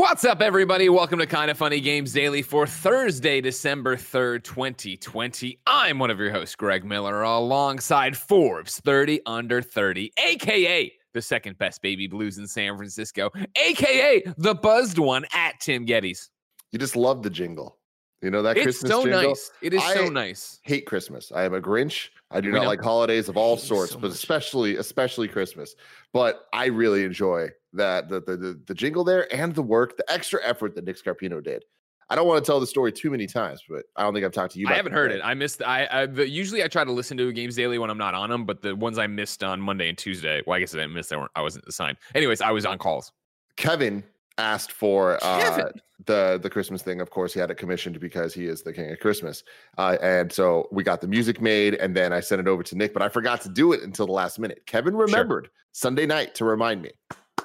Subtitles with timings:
[0.00, 0.88] What's up, everybody?
[0.88, 5.60] Welcome to Kinda Funny Games Daily for Thursday, December 3rd, 2020.
[5.66, 11.58] I'm one of your hosts, Greg Miller, alongside Forbes 30 Under 30, aka the second
[11.58, 16.30] best baby blues in San Francisco, aka the buzzed one at Tim Gettys.
[16.72, 17.76] You just love the jingle.
[18.22, 18.76] You know that Christmas.
[18.76, 19.28] It's Christmas so jingle?
[19.28, 19.50] nice.
[19.60, 20.60] It is so nice.
[20.62, 21.30] Hate Christmas.
[21.30, 22.08] I am a Grinch.
[22.30, 22.68] I do We not know.
[22.68, 24.16] like holidays of all sorts, so but much.
[24.16, 25.74] especially especially Christmas.
[26.12, 30.10] But I really enjoy that the, the the the jingle there and the work, the
[30.12, 31.64] extra effort that Nick Scarpino did.
[32.08, 34.32] I don't want to tell the story too many times, but I don't think I've
[34.32, 34.66] talked to you.
[34.68, 35.20] I haven't heard yet.
[35.20, 35.24] it.
[35.24, 35.62] I missed.
[35.62, 38.30] I, I the, usually I try to listen to games daily when I'm not on
[38.30, 40.42] them, but the ones I missed on Monday and Tuesday.
[40.44, 41.06] Well, I guess I didn't miss.
[41.08, 41.30] They weren't.
[41.36, 41.98] I wasn't assigned.
[42.16, 43.12] Anyways, I was on calls.
[43.56, 44.02] Kevin
[44.38, 45.70] asked for uh,
[46.06, 47.00] the the Christmas thing.
[47.00, 49.42] Of course, he had it commissioned because he is the king of Christmas,
[49.78, 52.76] uh, and so we got the music made, and then I sent it over to
[52.76, 54.62] Nick, but I forgot to do it until the last minute.
[54.66, 56.90] Kevin remembered Sunday night to remind me,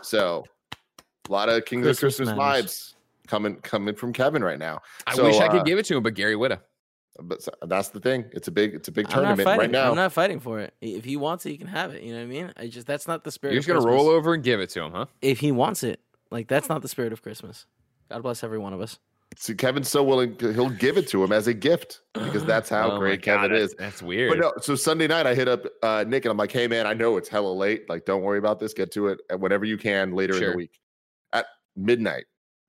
[0.02, 0.44] so
[1.28, 2.66] a lot of King of Christmas Christmas matters.
[2.66, 2.94] vibes
[3.28, 4.82] coming coming from Kevin right now.
[5.08, 6.60] I So, wish I uh, could give it to him, but Gary Whitta.
[7.18, 9.90] But that's the thing; it's a big it's a big I'm tournament right now.
[9.90, 10.74] I'm not fighting for it.
[10.82, 12.04] If he wants it, he can have it.
[12.04, 12.54] You know what I mean?
[12.58, 13.54] I just that's not the spirit.
[13.54, 14.04] You're of just gonna Christmas.
[14.06, 15.06] roll over and give it to him, huh?
[15.22, 16.02] If he wants it,
[16.36, 17.66] like that's not the spirit of Christmas.
[18.12, 19.00] God bless every one of us.
[19.38, 22.92] See, Kevin's so willing; he'll give it to him as a gift because that's how
[22.92, 23.76] Oh great God, Kevin that's- is.
[23.78, 24.30] That's weird.
[24.32, 26.86] But no, so Sunday night I hit up uh, Nick and I'm like, hey man,
[26.86, 27.90] I know it's hella late.
[27.90, 28.74] Like, don't worry about this.
[28.74, 30.80] Get to it whenever you can later in the week.
[31.34, 32.26] At midnight,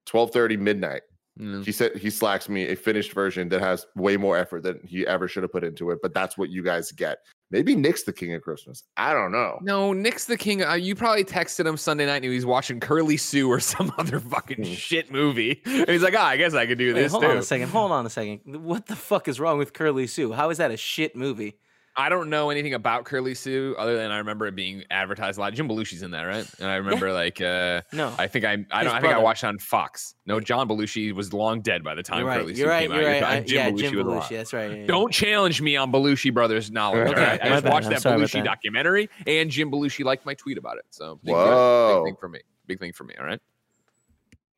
[0.08, 1.02] 12:30 midnight.
[1.38, 1.64] Mm.
[1.64, 5.06] He said he slacks me a finished version that has way more effort than he
[5.06, 5.98] ever should have put into it.
[6.02, 7.18] But that's what you guys get.
[7.50, 8.82] Maybe Nick's the king of Christmas.
[8.96, 9.58] I don't know.
[9.62, 10.64] No, Nick's the king.
[10.64, 13.92] Uh, you probably texted him Sunday night and he was watching Curly Sue or some
[13.98, 14.72] other fucking Hmm.
[14.72, 15.62] shit movie.
[15.64, 17.30] And he's like, ah, I guess I could do Wait, this hold too.
[17.30, 17.68] on a second.
[17.68, 18.40] Hold on a second.
[18.64, 20.32] What the fuck is wrong with Curly Sue?
[20.32, 21.56] How is that a shit movie?
[21.98, 25.40] I don't know anything about Curly Sue other than I remember it being advertised a
[25.40, 25.54] lot.
[25.54, 26.46] Jim Belushi's in that, right?
[26.60, 28.12] And I remember like uh No.
[28.18, 30.14] I think I I don't I think I watched on Fox.
[30.26, 32.40] No, John Belushi was long dead by the time you're right.
[32.40, 32.82] Curly You're Sue right.
[32.88, 33.06] came You're out.
[33.06, 33.20] right.
[33.22, 34.22] thought I- yeah, Belushi Jim was alive.
[34.24, 34.28] Belushi.
[34.36, 34.70] That's right.
[34.70, 34.86] yeah, yeah.
[34.86, 37.08] Don't challenge me on Belushi Brothers knowledge.
[37.12, 37.40] Okay, all right?
[37.42, 37.72] I just bad.
[37.72, 38.44] watched I'm that Belushi that.
[38.44, 40.84] documentary, and Jim Belushi liked my tweet about it.
[40.90, 42.02] So big, Whoa.
[42.04, 42.40] big thing for me.
[42.66, 43.14] Big thing for me.
[43.18, 43.40] All right,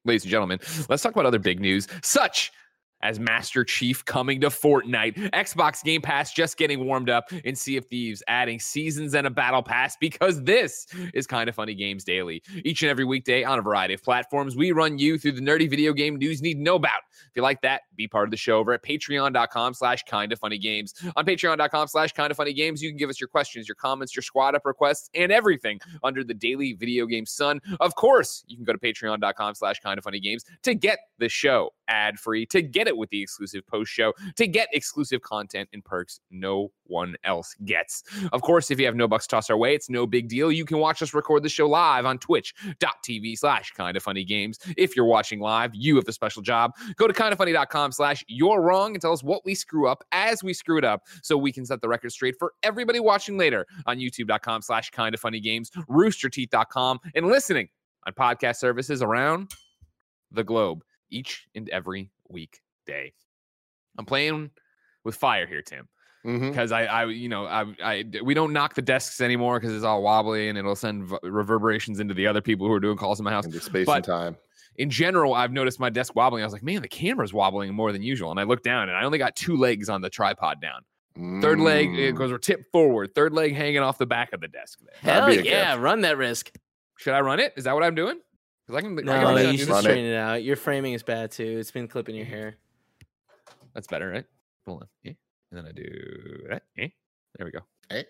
[0.04, 0.58] ladies and gentlemen,
[0.88, 2.50] let's talk about other big news, such
[3.02, 7.76] as Master Chief coming to Fortnite, Xbox Game Pass just getting warmed up, and Sea
[7.76, 12.42] of Thieves adding seasons and a battle pass because this is kinda funny games daily.
[12.64, 15.68] Each and every weekday on a variety of platforms, we run you through the nerdy
[15.68, 17.00] video game news you need to know about.
[17.20, 20.58] If you like that, be part of the show over at patreon.com slash kinda funny
[20.58, 20.94] games.
[21.16, 24.22] On patreon.com slash kinda funny games, you can give us your questions, your comments, your
[24.22, 27.60] squad up requests, and everything under the daily video game sun.
[27.80, 31.70] Of course, you can go to patreon.com slash kinda funny games to get the show
[31.88, 35.84] ad free, to get it with the exclusive post show, to get exclusive content and
[35.84, 38.02] perks no one else gets.
[38.32, 40.52] Of course, if you have no bucks tossed our way, it's no big deal.
[40.52, 44.58] You can watch us record the show live on twitch.tv slash kinda funny games.
[44.76, 46.72] If you're watching live, you have a special job.
[46.96, 50.52] Go to kindafunny.com slash you're wrong and tell us what we screw up as we
[50.52, 53.98] screw it up so we can set the record straight for everybody watching later on
[53.98, 57.68] youtube.com slash kinda funny games, roosterteeth.com, and listening
[58.06, 59.50] on podcast services around
[60.30, 63.12] the globe each and every weekday.
[63.98, 64.50] I'm playing
[65.04, 65.88] with fire here, Tim
[66.24, 66.48] mm-hmm.
[66.48, 69.84] because I, I, you know, I, I, we don't knock the desks anymore because it's
[69.84, 73.18] all wobbly and it'll send v- reverberations into the other people who are doing calls
[73.18, 73.46] in my house.
[73.46, 74.36] Into space But- and time.
[74.78, 76.42] In general, I've noticed my desk wobbling.
[76.42, 78.30] I was like, man, the camera's wobbling more than usual.
[78.30, 80.82] And I looked down and I only got two legs on the tripod down.
[81.42, 82.18] Third leg, it Mm.
[82.18, 83.12] goes or tipped forward.
[83.12, 84.78] Third leg hanging off the back of the desk.
[85.02, 85.12] There.
[85.14, 85.80] Hell be yeah, gift.
[85.82, 86.52] run that risk.
[86.96, 87.52] Should I run it?
[87.56, 88.20] Is that what I'm doing?
[88.66, 88.92] Because I can.
[88.92, 89.52] I can No, run run it it.
[89.52, 89.82] you should Run it.
[89.82, 90.44] straighten it out.
[90.44, 91.56] Your framing is bad too.
[91.58, 92.56] It's been clipping your hair.
[93.74, 94.24] That's better, right?
[94.66, 94.88] Hold on.
[95.06, 95.14] Eh.
[95.50, 96.62] And then I do that.
[96.78, 96.88] Eh.
[97.36, 97.60] There we go.
[97.90, 98.02] Eh.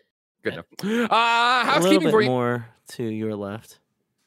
[0.42, 0.66] Good enough.
[1.10, 2.28] Uh, a little bit for you.
[2.28, 3.78] more to your left.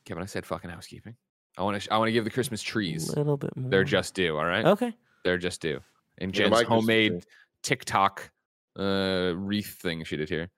[0.06, 1.16] Kevin, I said fucking housekeeping.
[1.58, 1.94] I want to.
[1.94, 3.70] I want to give the Christmas trees A little bit more.
[3.70, 4.38] their just due.
[4.38, 4.94] All right, okay.
[5.24, 5.80] they're just due.
[6.18, 7.22] And Jen's my Christmas homemade tree.
[7.64, 8.32] TikTok
[8.80, 10.50] uh, wreath thing she did here.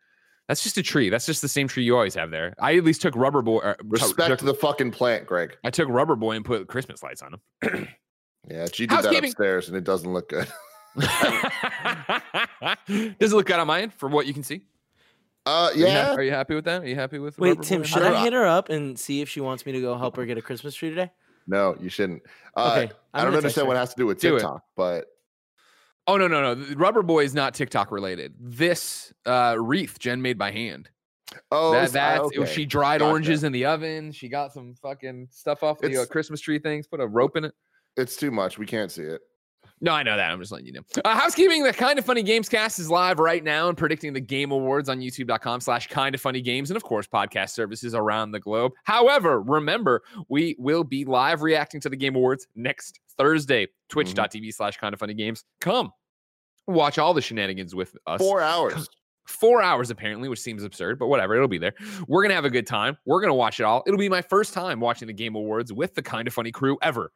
[0.48, 1.10] That's just a tree.
[1.10, 2.54] That's just the same tree you always have there.
[2.60, 3.60] I at least took rubber boy.
[3.60, 5.57] Uh, Respect took- the fucking plant, Greg.
[5.63, 7.88] I took rubber boy and put Christmas lights on them.
[8.51, 10.48] Yeah, she did that upstairs, and it doesn't look good.
[10.98, 11.06] Does
[12.88, 14.63] it look good on mine from what you can see?
[15.45, 16.13] Uh, Are you, ha- yeah.
[16.16, 16.84] are you happy with that?
[16.84, 17.38] Are you happy with?
[17.38, 17.88] Wait, Tim, boy?
[17.88, 20.16] should don't I hit her up and see if she wants me to go help
[20.16, 21.12] her get a Christmas tree today?
[21.48, 22.24] No, you shouldn't.
[22.56, 24.40] Uh, Okay, I I'm don't understand what it has to do with Do it.
[24.40, 25.07] TikTok, but
[26.07, 26.56] Oh no no no!
[26.56, 28.34] The Rubber Boy is not TikTok related.
[28.40, 30.90] This uh, wreath Jen made by hand.
[31.51, 32.46] oh, that, uh, that's okay.
[32.54, 33.10] she dried Gotcha.
[33.12, 34.12] oranges in the oven.
[34.13, 36.88] She got some fucking stuff off the uh, Christmas tree things.
[36.88, 37.54] Put a rope in it.
[37.98, 38.57] It's too much.
[38.57, 39.22] We can't see it.
[39.81, 40.31] No, I know that.
[40.31, 40.81] I'm just letting you know.
[41.04, 44.88] Uh, housekeeping, the Kinda Funny Gamescast is live right now and predicting the Game Awards
[44.88, 48.72] on youtube.com slash kinda funny games and, of course, podcast services around the globe.
[48.84, 54.78] However, remember, we will be live reacting to the Game Awards next Thursday, twitch.tv slash
[54.78, 55.44] kinda funny games.
[55.60, 55.92] Come
[56.68, 58.22] watch all the shenanigans with us.
[58.22, 58.88] Four hours.
[59.25, 61.34] Four hours, apparently, which seems absurd, but whatever.
[61.34, 61.74] It'll be there.
[62.08, 62.98] We're going to have a good time.
[63.06, 63.81] We're going to watch it all.
[63.88, 67.12] It'll be my first time watching the Game Awards with the Kinda Funny crew ever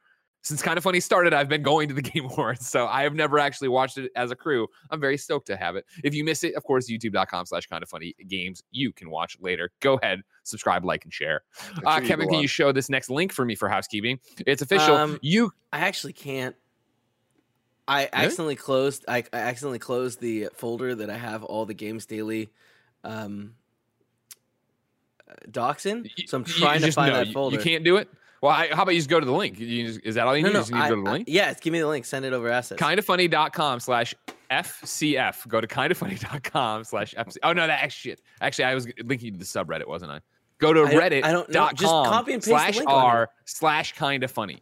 [0.47, 3.37] since kinda funny started i've been going to the game awards so i have never
[3.39, 6.43] actually watched it as a crew i'm very stoked to have it if you miss
[6.43, 10.85] it of course youtube.com slash kinda funny games you can watch later go ahead subscribe
[10.85, 11.41] like and share
[11.85, 14.61] uh, sure you kevin can you show this next link for me for housekeeping it's
[14.61, 16.55] official Um, you I actually can't.
[17.89, 19.05] I accidentally closed.
[19.07, 22.49] I, I accidentally closed the folder that I have all the games daily
[23.03, 23.53] um,
[25.29, 26.05] uh, docs in.
[26.25, 27.55] So I'm you trying to just find know, that you- folder.
[27.57, 28.09] You can't do it
[28.41, 30.35] well I, how about you just go to the link You just- is that all
[30.37, 30.59] you No, need no.
[30.59, 32.05] You just need I, to go to the I- link yes, give me the link.
[32.05, 32.81] Send it over assets.
[32.81, 34.13] kindafunny.com slash
[34.51, 35.47] FCF.
[35.47, 37.37] Go to kindafunny.com slash FC.
[37.43, 38.21] Oh, no, that actually, shit.
[38.39, 40.21] Actually, I was linking you to the subreddit, wasn't I?
[40.59, 41.23] Go to I don't- Reddit.
[41.25, 41.69] I don't know.
[41.75, 44.61] Just copy and paste slash R slash kinda funny.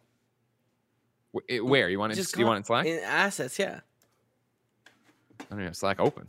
[1.60, 1.88] Where?
[1.88, 2.16] You want it?
[2.16, 2.86] Just Do you want it in Slack?
[2.86, 3.58] in assets?
[3.58, 3.80] Yeah.
[5.50, 6.26] I don't have Slack open.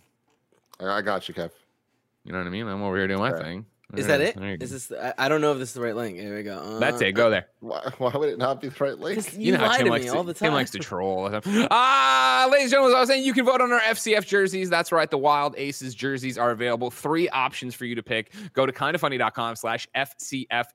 [0.79, 1.51] I I got you, Kev.
[2.25, 2.67] You know what I mean?
[2.67, 3.41] I'm over here doing my Right.
[3.41, 3.65] thing.
[3.95, 4.35] Is There that it?
[4.35, 4.87] There Is this?
[4.87, 6.17] The, I, I don't know if this is the right link.
[6.19, 6.57] Here we go.
[6.57, 7.13] Uh, That's it.
[7.13, 7.47] Go there.
[7.61, 9.15] Why, why would it not be the right link?
[9.23, 10.39] 'cause You, You, know how lie Tim to likes me to, all the time.
[10.39, 10.53] Tim time.
[10.55, 11.19] likes to troll.
[11.23, 11.67] all the.
[11.71, 14.69] Ah, ladies and gentlemen, as I was saying, you can vote on our FCF jerseys.
[14.69, 15.09] That's right.
[15.09, 16.91] The Wild Aces jerseys are available.
[16.91, 18.33] Three options for you to pick.
[18.51, 20.65] Go to kindafunny.com slash FCF.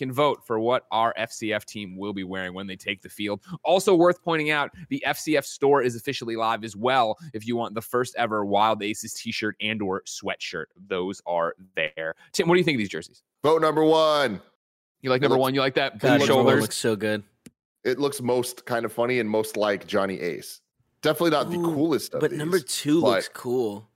[0.00, 3.08] You can vote for what our FCF team will be wearing when they take the
[3.08, 3.40] field.
[3.64, 7.18] Also worth pointing out, the FCF store is officially live as well.
[7.34, 12.14] If you want the first ever Wild Aces t-shirt and or sweatshirt, those are there.
[12.32, 13.24] Tim, what do you think of these jerseys?
[13.42, 14.40] Vote number one.
[15.02, 15.54] You like It number looks- one?
[15.56, 16.60] You like that God, blue looks shoulders?
[16.62, 17.24] looks so good.
[17.82, 20.60] It looks most kind of funny and most like Johnny Ace.
[21.02, 23.88] Definitely not the coolest of But these, number two but looks cool.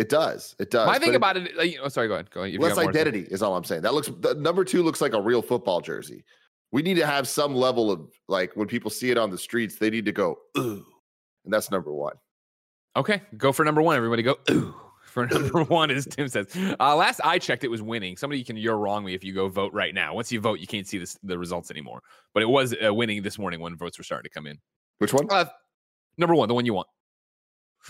[0.00, 0.56] It does.
[0.58, 0.86] It does.
[0.86, 2.30] My thing about it, know, sorry, go ahead.
[2.30, 2.58] Go ahead.
[2.58, 3.00] Less got more to say.
[3.02, 3.82] identity is all I'm saying.
[3.82, 6.24] That looks the, number two looks like a real football jersey.
[6.72, 9.76] We need to have some level of like when people see it on the streets,
[9.76, 10.86] they need to go ooh,
[11.44, 12.14] and that's number one.
[12.96, 13.94] Okay, go for number one.
[13.94, 14.38] Everybody go.
[14.50, 14.74] Ooh.
[15.02, 16.46] For number one, as Tim says.
[16.78, 18.16] Uh, last I checked, it was winning.
[18.16, 20.14] Somebody can you're wrong me if you go vote right now.
[20.14, 22.00] Once you vote, you can't see this, the results anymore.
[22.32, 24.58] But it was uh, winning this morning when votes were starting to come in.
[24.98, 25.26] Which one?
[25.28, 25.46] Uh,
[26.16, 26.86] number one, the one you want.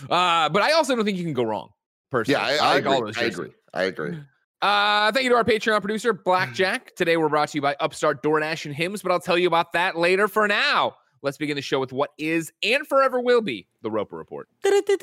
[0.09, 1.69] Uh, but I also don't think you can go wrong.
[2.11, 3.11] Personally, yeah, I, I, like all agree.
[3.11, 3.49] those I agree.
[3.73, 4.17] I agree.
[4.61, 6.95] Uh, thank you to our Patreon producer, Blackjack.
[6.95, 9.73] Today we're brought to you by Upstart, DoorDash, and Hims, but I'll tell you about
[9.73, 10.27] that later.
[10.27, 14.17] For now, let's begin the show with what is and forever will be the Roper
[14.17, 14.47] Report.
[14.63, 14.97] Time for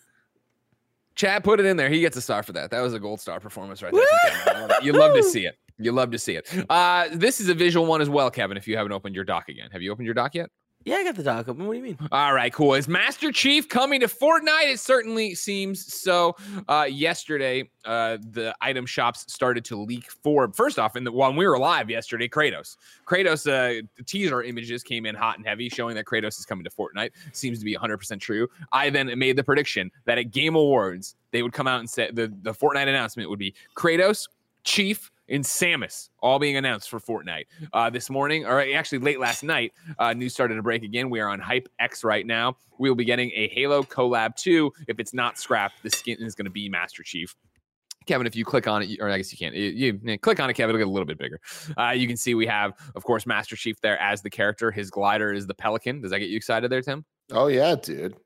[1.22, 1.88] Chad put it in there.
[1.88, 2.72] He gets a star for that.
[2.72, 4.04] That was a gold star performance right there.
[4.04, 4.62] from Kevin.
[4.62, 4.82] I love.
[4.82, 5.56] You love to see it.
[5.78, 6.52] You love to see it.
[6.68, 8.56] Uh, this is a visual one as well, Kevin.
[8.56, 10.50] If you haven't opened your doc again, have you opened your doc yet?
[10.84, 11.66] Yeah, I got the doc open.
[11.66, 11.98] What do you mean?
[12.10, 12.74] All right, cool.
[12.74, 14.72] Is Master Chief coming to Fortnite?
[14.72, 16.34] It certainly seems so.
[16.68, 20.52] Uh, yesterday, uh, the item shops started to leak for.
[20.52, 22.76] First off, in the when we were live yesterday, Kratos.
[23.06, 26.70] Kratos uh, teaser images came in hot and heavy, showing that Kratos is coming to
[26.70, 27.10] Fortnite.
[27.32, 28.48] Seems to be 100% true.
[28.72, 32.10] I then made the prediction that at Game Awards they would come out and say
[32.12, 34.28] the the Fortnite announcement would be Kratos,
[34.64, 37.44] Chief, and Samus all being announced for Fortnite.
[37.72, 41.10] Uh, this morning, or actually late last night, uh, news started to break again.
[41.10, 42.56] We are on Hype X right now.
[42.78, 44.72] We will be getting a Halo collab too.
[44.88, 47.34] If it's not scrapped, the skin is going to be Master Chief.
[48.04, 49.54] Kevin, if you click on it, or I guess you can't.
[49.54, 50.74] You, you- yeah, click on it, Kevin.
[50.74, 51.38] It'll get a little bit bigger.
[51.78, 54.72] Uh, you can see we have, of course, Master Chief there as the character.
[54.72, 56.00] His glider is the Pelican.
[56.00, 57.04] Does that get you excited there, Tim?
[57.30, 58.16] Oh yeah, dude.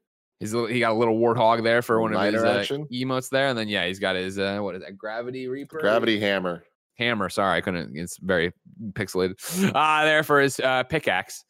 [0.41, 2.59] He's a little, he got a little warthog there for one of his uh,
[2.91, 4.97] emotes there, and then yeah, he's got his uh, what is that?
[4.97, 5.79] Gravity Reaper.
[5.81, 6.65] Gravity hammer.
[6.97, 7.29] Hammer.
[7.29, 7.97] Sorry, I couldn't.
[7.97, 8.53] It's very
[8.93, 9.35] pixelated.
[9.75, 11.45] Uh, there for his uh, pickaxe.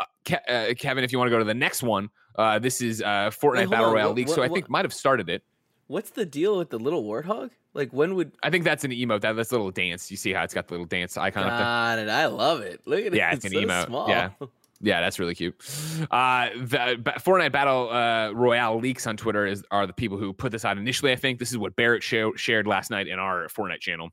[0.00, 2.80] Uh, Ke- uh, Kevin, if you want to go to the next one, uh, this
[2.80, 4.28] is uh, Fortnite hold Battle on, Royale what- League.
[4.28, 5.42] what- so I what- think might have started it.
[5.88, 7.50] What's the deal with the little warthog?
[7.74, 9.20] Like when would I think that's an emote.
[9.22, 10.10] That that's a little dance.
[10.10, 11.50] You see how it's got the little dance icon there.
[11.50, 12.08] Got.
[12.08, 12.80] I love it.
[12.86, 13.14] Look at it.
[13.14, 13.86] Yeah, it's It's an so emote.
[13.86, 14.08] small.
[14.08, 14.30] Yeah.
[14.80, 15.54] Yeah, that's really cute.
[16.10, 20.32] Uh, the, ba- Fortnite Battle uh, Royale leaks on Twitter is are the people who
[20.32, 21.12] put this out initially.
[21.12, 24.08] I think this is what Barrett show, shared last night in our Fortnite channel.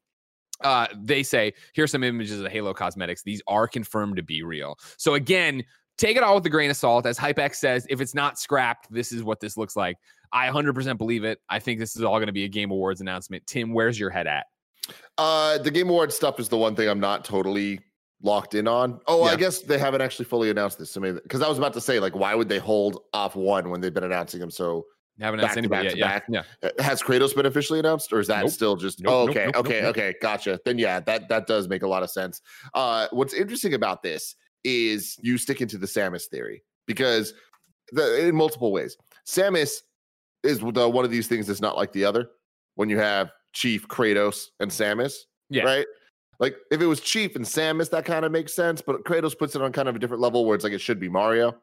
[0.63, 3.23] Uh, they say here's some images of Halo cosmetics.
[3.23, 4.77] These are confirmed to be real.
[4.97, 5.63] So again,
[5.97, 7.05] take it all with a grain of salt.
[7.05, 9.97] As HypeX says, if it's not scrapped, this is what this looks like.
[10.31, 11.39] I 100% believe it.
[11.49, 13.45] I think this is all going to be a Game Awards announcement.
[13.47, 14.45] Tim, where's your head at?
[15.17, 17.79] Uh, the Game Awards stuff is the one thing I'm not totally
[18.21, 18.99] locked in on.
[19.07, 20.91] Oh, I guess they haven't actually fully announced this.
[20.91, 23.69] So maybe because I was about to say, like, why would they hold off one
[23.69, 24.51] when they've been announcing them?
[24.51, 24.85] So
[25.19, 25.91] Haven't anybody yet.
[25.93, 26.69] to Yeah, yeah.
[26.77, 28.51] uh, has Kratos been officially announced, or is that Nope.
[28.51, 29.01] still just?
[29.01, 30.59] Nope, oh, okay, nope, okay, okay, gotcha.
[30.65, 32.41] Then yeah, that that does make a lot of sense.
[32.73, 37.33] Uh, what's interesting about this is you stick into the Samus theory because
[37.91, 38.97] the, in multiple ways,
[39.27, 39.81] Samus
[40.43, 42.29] is the, one of these things that's not like the other.
[42.75, 45.13] When you have Chief Kratos and Samus,
[45.49, 45.63] Yeah.
[45.63, 45.85] right?
[46.39, 48.81] Like if it was Chief and Samus, that kind of makes sense.
[48.81, 50.99] But Kratos puts it on kind of a different level where it's like it should
[50.99, 51.55] be Mario,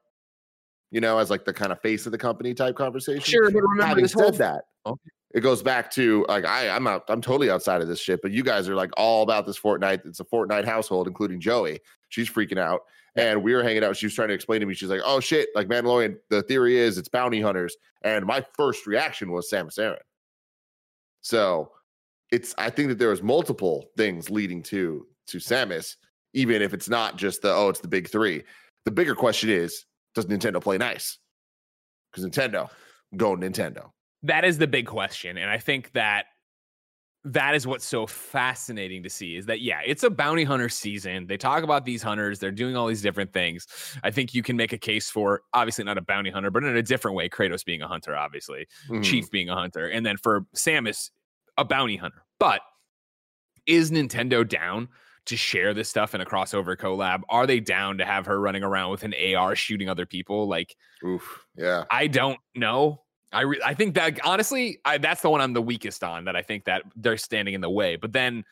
[0.97, 3.21] you know, as like the kind of face of the company type conversation.
[3.21, 5.11] Sure, but remember Having this whole said that, Okay.
[5.35, 8.31] it goes back to like I, I'm out, I'm totally outside of this shit, but
[8.31, 10.07] you guys are like all about this Fortnite.
[10.07, 11.81] It's a Fortnite household, including Joey.
[12.09, 12.81] She's freaking out.
[13.15, 13.95] And we were hanging out.
[13.95, 14.73] She was trying to explain to me.
[14.73, 15.50] She's like, "Oh shit!
[15.55, 16.17] Like Mandalorian.
[16.31, 19.99] The theory is it's bounty hunters." And my first reaction was Samus Aran.
[21.21, 21.73] So
[22.33, 22.55] it's.
[22.57, 25.97] I think that there was multiple things leading to to Samus,
[26.33, 28.45] even if it's not just the oh, it's the big three.
[28.87, 29.85] The bigger question is,
[30.17, 31.19] does Nintendo play nice?
[32.11, 32.69] Because Nintendo,
[33.17, 33.91] go Nintendo.
[34.25, 36.25] that is the big question and i think that
[37.25, 41.27] that is what's so fascinating to see is that yeah it's a bounty hunter season
[41.27, 43.67] they talk about these hunters they're doing all these different things
[44.03, 46.77] i think you can make a case for obviously not a bounty hunter but in
[46.77, 49.05] a different way kratos being a hunter obviously Mhm.
[49.05, 51.11] chief being a hunter and then for samus
[51.59, 52.63] a bounty hunter but
[53.67, 54.89] is nintendo down
[55.26, 58.62] to share this stuff in a crossover collab are they down to have her running
[58.62, 61.45] around with an ar shooting other people like Oof.
[61.56, 61.85] Yeah.
[61.90, 63.02] I don't know.
[63.33, 66.25] I re- I think that honestly, I, that's the one I'm the weakest on.
[66.25, 67.97] That I think that they're standing in the way.
[67.97, 68.45] But then,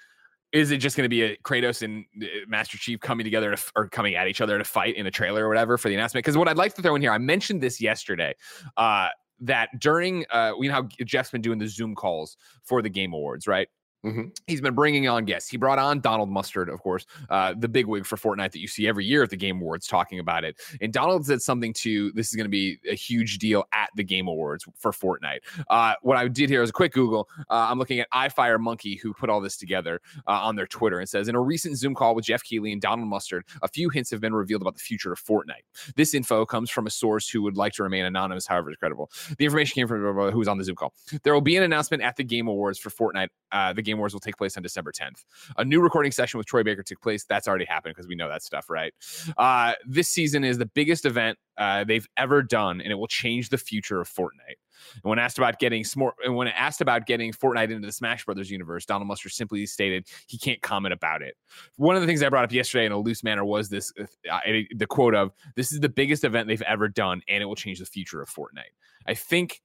[0.52, 3.54] is it just going to be a Kratos and uh, Master Chief coming together to,
[3.54, 5.94] f- or coming at each other to fight in a trailer or whatever for the
[5.94, 6.24] announcement?
[6.24, 8.34] Because what I'd like to throw in here, I mentioned this yesterday.
[8.76, 9.08] Uh,
[9.40, 13.12] that during, uh, you know how Geoff's been doing the Zoom calls for the Game
[13.12, 13.68] Awards, right?
[14.04, 14.36] Mhm.
[14.46, 15.48] He's been bringing on guests.
[15.50, 18.86] He brought on Donald Mustard, of course, uh, the bigwig for Fortnite that you see
[18.86, 20.60] every year at the Game Awards talking about it.
[20.80, 24.04] And Donald said something to this is going to be a huge deal at the
[24.04, 25.38] Game Awards for Fortnite.
[25.70, 27.28] Uh, what I did here is a quick Google.
[27.50, 30.98] Uh, I'm looking at iFireMonkey, who put all this together uh, on their Twitter.
[30.98, 33.88] and says in a recent Zoom call with Geoff Keighley and Donald Mustard, a few
[33.88, 35.64] hints have been revealed about the future of Fortnite.
[35.96, 39.10] This info comes from a source who would like to remain anonymous, however, is credible.
[39.38, 40.92] The information came from uh, who was on the Zoom call.
[41.22, 43.28] There will be an announcement at the Game Awards for Fortnite.
[43.50, 45.24] Uh, the Game Awards will take place on December 10th.
[45.56, 47.24] A new recording session with Troy Baker took place.
[47.24, 48.92] That's already happened because we know that stuff, right?
[49.36, 53.48] Uh, this season is the biggest event uh, they've ever done, and it will change
[53.48, 54.58] the future of Fortnite.
[54.94, 58.24] And when asked about getting smart, and when asked about getting Fortnite into the Smash
[58.24, 61.36] Brothers universe, Donald Mustard simply stated he can't comment about it.
[61.76, 63.92] One of the things I brought up yesterday in a loose manner was this:
[64.30, 64.40] uh,
[64.74, 67.78] the quote of "This is the biggest event they've ever done, and it will change
[67.78, 68.74] the future of Fortnite."
[69.06, 69.62] I think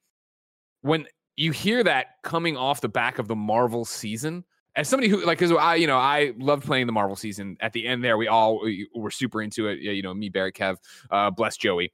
[0.82, 1.08] when
[1.40, 4.44] you hear that coming off the back of the Marvel season,
[4.76, 7.56] as somebody who like, because I, you know, I loved playing the Marvel season.
[7.62, 9.80] At the end there, we all we were super into it.
[9.80, 10.76] You know, me, Barrett, Kev,
[11.10, 11.94] uh, bless Joey.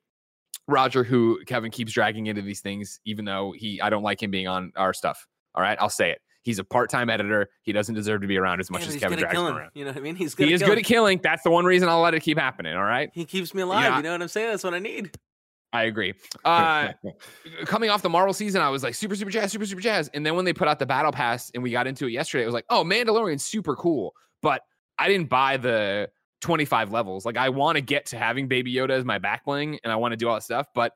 [0.68, 4.32] Roger, who Kevin keeps dragging into these things, even though he, I don't like him
[4.32, 5.28] being on our stuff.
[5.54, 6.22] All right, I'll say it.
[6.42, 7.50] He's a part-time editor.
[7.62, 9.72] He doesn't deserve to be around as much Yeah, as Kevin drags him around.
[9.75, 10.16] You know what I mean?
[10.16, 10.48] He's good.
[10.48, 10.72] He at is killing.
[10.72, 11.20] good at killing.
[11.22, 12.75] That's the one reason I'll let it keep happening.
[12.75, 13.12] All right.
[13.14, 13.98] He keeps me alive.
[13.98, 14.50] You know what I'm saying?
[14.50, 15.12] That's what I need.
[15.75, 16.13] I agree.
[16.44, 16.94] Uh,
[17.65, 20.10] coming off the Marvel season, I was like super, super jazz, super, super jazz.
[20.13, 22.44] And then when they put out the Battle Pass and we got into it yesterday,
[22.44, 24.13] it was like, oh, Mandalorian's super cool.
[24.41, 24.62] But
[24.98, 26.10] I didn't buy the
[26.41, 27.25] 25 levels.
[27.25, 29.98] Like, I want to get to having Baby Yoda as my back bling and I
[29.98, 30.67] want to do all that stuff.
[30.74, 30.94] But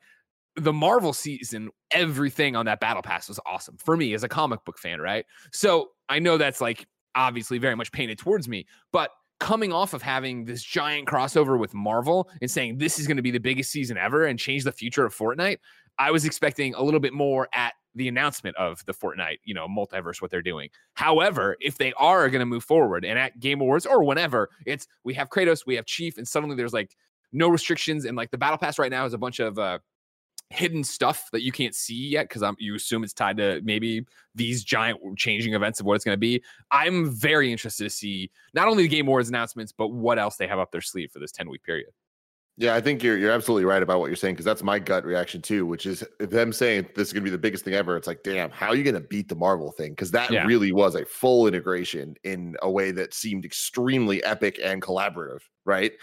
[0.55, 4.63] the Marvel season, everything on that Battle Pass was awesome for me as a comic
[4.65, 5.25] book fan, right?
[5.51, 10.01] So I know that's like obviously very much painted towards me, but coming off of
[10.01, 13.71] having this giant crossover with Marvel and saying this is going to be the biggest
[13.71, 15.57] season ever and change the future of Fortnite,
[15.97, 19.67] I was expecting a little bit more at the announcement of the Fortnite, you know,
[19.67, 20.69] multiverse, what they're doing.
[20.93, 24.87] However, if they are going to move forward and at Game Awards or whenever, it's
[25.03, 26.95] we have Kratos, we have Chief, and suddenly there's like
[27.31, 29.79] no restrictions and like the Battle Pass right now is a bunch of uh
[30.49, 34.05] hidden stuff that you can't see yet because I'm you assume it's tied to maybe
[34.33, 36.43] these giant changing events of what it's going to be.
[36.71, 40.47] I'm very interested to see not only the Game Awards announcements, but what else they
[40.47, 41.89] have up their sleeve for this 10 week period.
[42.57, 45.05] Yeah, I think you're you're absolutely right about what you're saying because that's my gut
[45.05, 47.95] reaction too, which is them saying this is going to be the biggest thing ever.
[47.95, 49.91] It's like, damn, how are you going to beat the Marvel thing?
[49.91, 50.45] Because that Yeah.
[50.45, 55.93] really was a full integration in a way that seemed extremely epic and collaborative, right?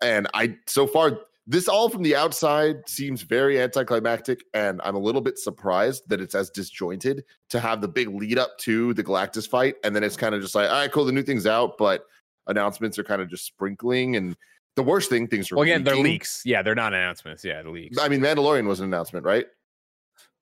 [0.00, 1.18] And I so far
[1.50, 6.20] this all from the outside seems very anticlimactic, and I'm a little bit surprised that
[6.20, 10.04] it's as disjointed to have the big lead up to the Galactus fight, and then
[10.04, 12.04] it's kind of just like, all right, cool, the new thing's out, but
[12.46, 14.36] announcements are kind of just sprinkling and.
[14.76, 16.42] The worst thing, things are Well, again, they're leaks.
[16.44, 17.44] Yeah, they're not announcements.
[17.44, 17.98] Yeah, the leaks.
[17.98, 19.44] I mean, Mandalorian was an announcement, right?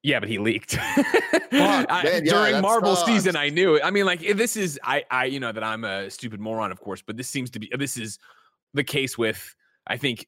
[0.02, 3.06] Yeah, but he leaked I- man, yeah, during that Marvel sucks.
[3.10, 3.34] season.
[3.34, 3.82] I knew it.
[3.82, 6.80] I mean, like this is I, I, you know, that I'm a stupid moron, of
[6.80, 8.18] course, but this seems to be this is
[8.74, 9.55] the case with
[9.86, 10.26] I think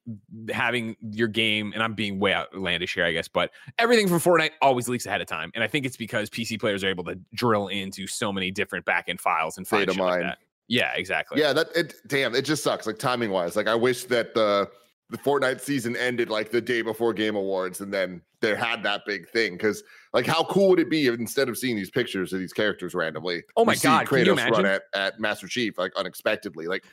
[0.50, 4.50] having your game, and I'm being way outlandish here, I guess, but everything from Fortnite
[4.62, 7.18] always leaks ahead of time, and I think it's because PC players are able to
[7.34, 10.38] drill into so many different backend files and find shit like that.
[10.68, 11.40] Yeah, exactly.
[11.40, 12.86] Yeah, that it damn, it just sucks.
[12.86, 13.56] Like timing wise.
[13.56, 14.70] Like I wish that the
[15.10, 19.02] the Fortnite season ended like the day before Game Awards and then there had that
[19.06, 19.56] big thing.
[19.56, 22.52] Cause like how cool would it be if instead of seeing these pictures of these
[22.52, 23.42] characters randomly?
[23.56, 24.52] Oh my see God, can you Kratos imagine?
[24.52, 26.66] run at, at Master Chief like unexpectedly.
[26.66, 26.84] Like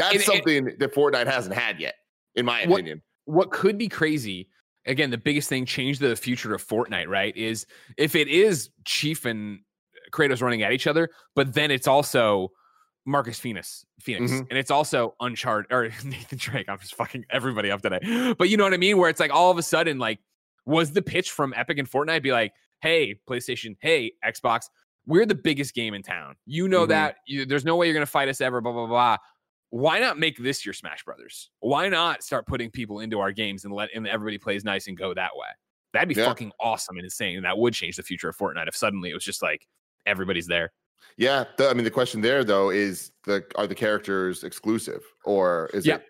[0.00, 1.94] that's something that Fortnite hasn't had yet,
[2.34, 3.02] in my opinion.
[3.26, 4.48] what could be crazy
[4.86, 7.66] again the biggest thing change the future of fortnite right is
[7.98, 9.58] if it is chief and
[10.10, 12.50] kratos running at each other but then it's also
[13.04, 14.46] marcus fenix fenix Mhm.
[14.48, 18.56] and it's also uncharted or nathan drake i'm just fucking everybody up today but you
[18.56, 20.18] know what i mean where it's like all of a sudden like
[20.64, 24.70] was the pitch from epic and fortnite be like hey playstation hey xbox
[25.06, 26.88] we're the biggest game in town you know Mhm.
[26.88, 29.16] that you, there's no way you're going to fight us ever blah blah blah
[29.70, 31.50] why not make this your Smash Brothers?
[31.60, 34.96] Why not start putting people into our games and let and everybody plays nice and
[34.96, 35.48] go that way?
[35.92, 36.26] That'd be Yeah.
[36.26, 37.36] fucking awesome and insane.
[37.36, 39.66] And that would change the future of Fortnite if suddenly it was just like
[40.06, 40.72] everybody's there.
[41.16, 41.44] Yeah.
[41.56, 45.86] The, I mean the question there though is the are the characters exclusive or is
[45.86, 45.96] Yeah.
[45.96, 46.04] it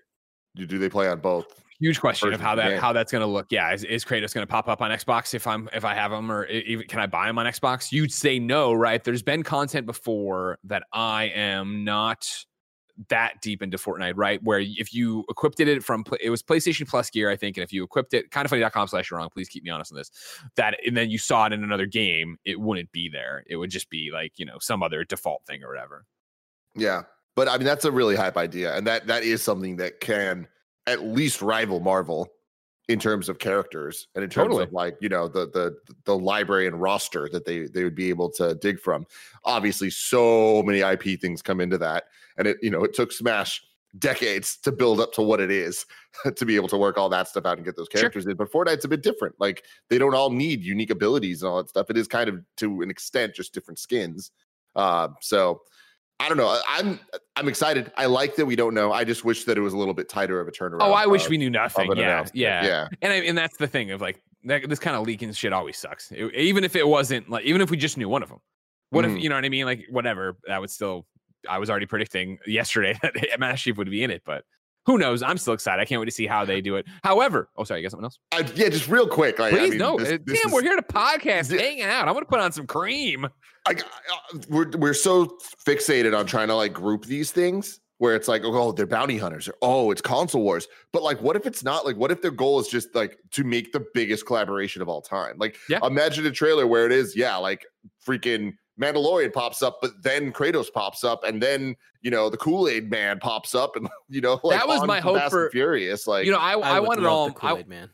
[0.56, 1.62] do, they play on both?
[1.78, 3.46] Huge question of how that how that's going to look.
[3.50, 6.10] Yeah, is, is Kratos going to pop up on Xbox if I'm if I have
[6.10, 7.90] them, or even can I buy them on Xbox?
[7.90, 9.02] You'd say no, right?
[9.02, 12.28] There's been content before that I am not
[13.08, 14.42] that deep into Fortnite, right?
[14.42, 17.72] Where if you equipped it from it was PlayStation Plus gear, I think, and if
[17.72, 20.10] you equipped it, kindafunny.com slash wrong, please keep me honest on this.
[20.56, 23.44] That and then you saw it in another game, it wouldn't be there.
[23.46, 26.04] It would just be like you know some other default thing or whatever.
[26.74, 27.02] Yeah.
[27.36, 28.76] But I mean that's a really hype idea.
[28.76, 30.46] And that that is something that can
[30.86, 32.28] at least rival Marvel
[32.90, 34.64] in terms of characters and in terms Totally.
[34.64, 38.08] of like, you know, the the the library and roster that they they would be
[38.08, 39.06] able to dig from.
[39.44, 42.04] Obviously, so many IP things come into that.
[42.36, 43.62] And it, you know, it took Smash
[43.98, 45.86] decades to build up to what it is
[46.36, 48.00] to be able to work all that stuff out and get those Sure.
[48.00, 48.34] characters in.
[48.36, 49.36] But Fortnite's a bit different.
[49.38, 51.90] Like they don't all need unique abilities and all that stuff.
[51.90, 54.32] It is kind of to an extent just different skins.
[54.74, 55.62] Uh, so
[56.20, 56.60] I don't know.
[56.68, 57.00] I'm
[57.34, 57.90] I'm excited.
[57.96, 58.92] I like that we don't know.
[58.92, 60.78] I just wish that it was a little bit tighter of a turnaround.
[60.82, 61.90] Oh, I wish of- we knew nothing.
[61.96, 65.06] Yeah, yeah, yeah, and I, and that's the thing of like that, this kind of
[65.06, 66.12] leaking shit always sucks.
[66.12, 68.38] It- even if it wasn't like, even if we just knew one of them,
[68.90, 69.22] what if Mhm.
[69.22, 69.64] you know what I mean?
[69.64, 71.06] Like whatever, that would still.
[71.48, 74.44] I was already predicting yesterday that Master Chief would be in it, but
[74.90, 75.22] who knows?
[75.22, 75.80] I'm still excited.
[75.80, 76.86] I can't wait to see how they do it.
[77.04, 78.18] However, oh sorry, you got something else?
[78.32, 78.68] I, yeah.
[78.68, 79.38] Just real quick.
[79.38, 79.96] Like, Please I mean, no.
[79.98, 81.60] this- Uh, this Damn, is- we're here to podcast, Yeah.
[81.60, 82.08] hang out.
[82.08, 83.26] I'm gonna put on some cream.
[83.66, 88.28] I, I- we're we're so fixated on trying to like group these things where it's
[88.28, 90.66] like, oh, they're bounty hunters, or oh, it's console wars.
[90.92, 91.84] But like, what if it's not?
[91.84, 95.02] Like, what if their goal is just like to make the biggest collaboration of all
[95.02, 95.34] time?
[95.38, 95.80] Like, Yeah.
[95.84, 97.66] imagine a trailer where it is, yeah, like
[98.06, 102.68] freaking Mandalorian pops up, but then Kratos pops up, and then you know the Kool
[102.68, 106.06] Aid Man pops up, and you know like That was my hope Fast for- Furious.
[106.06, 107.30] Like, you know, I, I, would wanted all.
[107.30, 107.90] Kool-Aid man.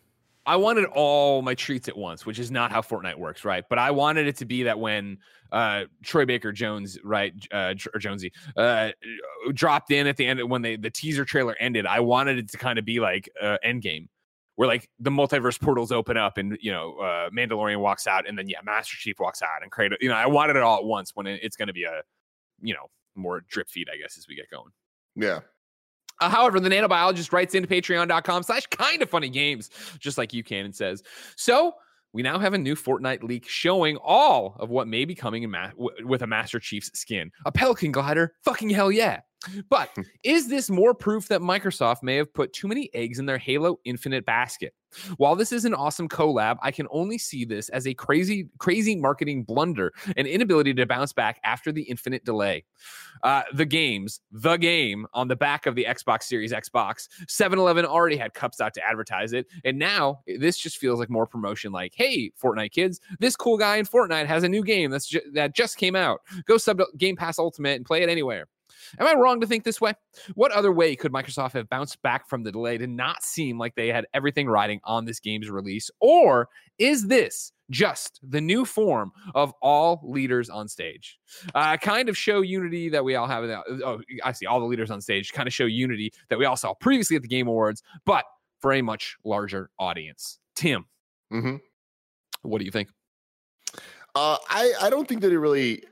[0.47, 3.65] I wanted all my treats at once, which is not how Fortnite works, right?
[3.69, 5.19] But I wanted it to be that when
[5.51, 8.91] uh, Troy Baker Jones, right, uh, J- or Jonesy, uh,
[9.53, 12.59] dropped in at the end when they the teaser trailer ended, I wanted it to
[12.59, 14.07] kind of be like uh, Endgame,
[14.57, 18.37] where like the multiverse portals open up and you know uh, Mandalorian walks out, and
[18.39, 19.97] then yeah, Master Chief walks out, and Kratos.
[20.01, 22.03] You know, I wanted it all at once when it, it's going to be a
[22.61, 24.73] you know more drip feed, I guess, as we get going.
[25.15, 25.41] yeah,
[26.21, 30.65] Uh, however, the nanobiologist writes into patreon.com slash kinda funny games, just like you can,
[30.67, 31.03] and says,
[31.37, 31.75] So
[32.13, 35.51] we now have a new Fortnite leak showing all of what may be coming in
[35.51, 37.31] ma- w- with a Master Chief's skin.
[37.45, 38.35] A Pelican glider?
[38.45, 39.21] Fucking hell yeah.
[39.69, 39.91] But
[40.23, 43.79] is this more proof that Microsoft may have put too many eggs in their Halo
[43.85, 44.75] Infinite basket?
[45.19, 48.97] While this is an awesome collab, I can only see this as a crazy, crazy
[48.97, 52.65] marketing blunder and inability to bounce back after the infinite delay.
[53.23, 57.85] Uh, the games, the game on the back of the Xbox Series Xbox, 7 Eleven
[57.85, 59.47] already had cups out to advertise it.
[59.65, 63.77] And now this just feels like more promotion like, hey, Fortnite kids, this cool guy
[63.77, 66.21] in Fortnite has a new game that's ju- that just came out.
[66.47, 68.49] Go sub Game Pass Ultimate and play it anywhere.
[68.99, 69.95] Am I wrong to think this way?
[70.35, 73.75] What other way could Microsoft have bounced back from the delay to not seem like
[73.75, 75.91] they had everything riding on this game's release?
[76.01, 81.19] Or is this just the new form of all leaders on stage?
[81.55, 83.45] Uh, kind of show unity that we all have.
[83.45, 84.47] in the- Oh, I see.
[84.47, 87.23] All the leaders on stage kind of show unity that we all saw previously at
[87.23, 88.25] the Game Awards, but
[88.61, 90.39] for a much larger audience.
[90.55, 90.87] Tim,
[91.31, 91.57] hmm
[92.43, 92.89] what do you think?
[94.15, 95.83] Uh, I I don't think that it really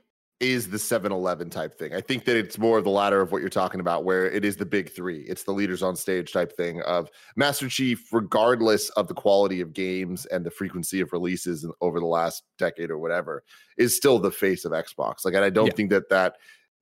[0.41, 1.93] is the 7-Eleven type thing.
[1.93, 4.43] I think that it's more of the latter of what you're talking about, where it
[4.43, 5.21] is the big three.
[5.21, 9.71] It's the leaders on stage type thing of Master Chief, regardless of the quality of
[9.71, 13.43] games and the frequency of releases over the last decade or whatever,
[13.77, 15.23] is still the face of Xbox.
[15.23, 15.73] Like, and I don't Yeah.
[15.73, 16.35] think that that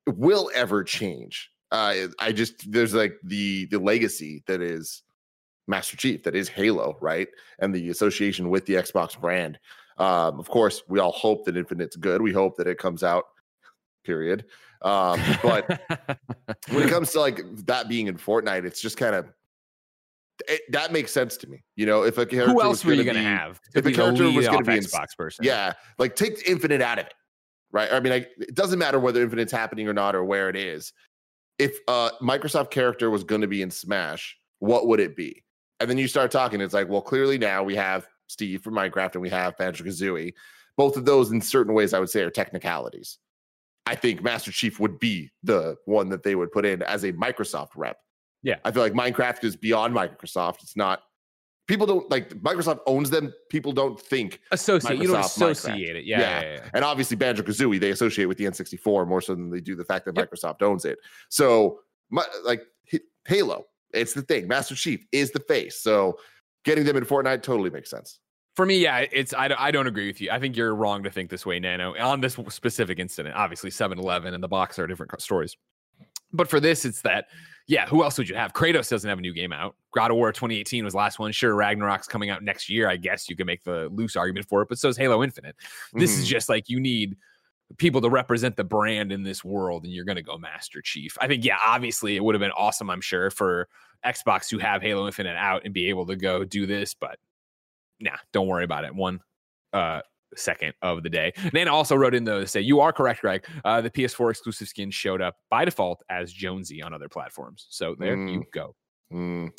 [0.07, 1.51] will ever change.
[1.71, 5.03] Uh, I just there's like the the legacy that is
[5.67, 7.27] Master Chief, that is Halo, right,
[7.59, 9.59] and the association with the Xbox brand.
[9.97, 12.21] Um, of course, we all hope that Infinite's good.
[12.21, 13.25] We hope that it comes out.
[14.03, 14.45] Period.
[14.81, 15.81] Um, but
[16.69, 19.27] when it comes to like that being in Fortnite, it's just kind of
[20.47, 21.63] it, that makes sense to me.
[21.75, 23.59] You know, if a character Who else were you going to have?
[23.75, 26.81] if a character was going gonna to be in- Xbox person, yeah, like take Infinite
[26.81, 27.13] out of it,
[27.71, 27.91] right?
[27.91, 30.93] I mean, I, it doesn't matter whether Infinite's happening or not or where it is.
[31.59, 35.43] If a Microsoft character was going to be in Smash, what would it be?
[35.79, 36.61] And then you start talking.
[36.61, 40.33] It's like, well, clearly now we have Steve from Minecraft and we have Banjo Kazooie.
[40.77, 43.19] Both of those, in certain ways, I would say, are technicalities.
[43.85, 47.11] I think Master Chief would be the one that they would put in as a
[47.13, 47.97] Microsoft rep.
[48.41, 48.55] Yeah.
[48.65, 50.63] I feel like Minecraft is beyond Microsoft.
[50.63, 51.01] It's not.
[51.67, 53.33] People don't like Microsoft owns them.
[53.49, 54.97] People don't think associate.
[54.99, 55.51] you don't Microsoft, Minecraft.
[55.51, 56.03] associate it.
[56.05, 56.41] Yeah, Yeah.
[56.41, 56.69] yeah, yeah.
[56.73, 59.85] and obviously Banjo Kazooie they associate with the N64 more so than they do the
[59.85, 60.29] fact that Yep.
[60.31, 60.97] Microsoft owns it.
[61.29, 62.63] So, my, like
[63.25, 64.47] Halo, it's the thing.
[64.49, 65.79] Master Chief is the face.
[65.81, 66.17] So,
[66.65, 68.19] getting them in Fortnite totally makes sense.
[68.55, 70.29] For me, yeah, it's I, don't- I don't agree with you.
[70.31, 73.35] I think you're wrong to think this way, Nano, on this specific incident.
[73.35, 75.57] Obviously, 7-Eleven and the box are different stories.
[76.31, 77.25] But for this, it's that,
[77.67, 78.53] yeah, who else would you have?
[78.53, 79.75] Kratos doesn't have a new game out.
[79.93, 81.31] God of War 2018 was the last one.
[81.31, 82.89] Sure, Ragnarok's coming out next year.
[82.89, 85.55] I guess you can make the loose argument for it, but so is Halo Infinite.
[85.93, 86.29] This is Mhm.
[86.29, 87.15] just like you need
[87.77, 91.17] people to represent the brand in this world, and you're going to go Master Chief.
[91.21, 93.67] I think, yeah, obviously it would have been awesome, I'm sure, for
[94.05, 97.17] Xbox to have Halo Infinite out and be able to go do this, but
[98.03, 98.93] nah, don't worry about it.
[98.93, 99.19] One
[99.71, 100.01] uh
[100.35, 101.33] second of the day.
[101.53, 103.45] Nana also wrote in though to say, You are correct, Greg.
[103.63, 107.67] Uh, the PS4 exclusive skin showed up by default as Jonesy on other platforms.
[107.69, 108.75] So there you go.
[109.11, 109.51] Mm.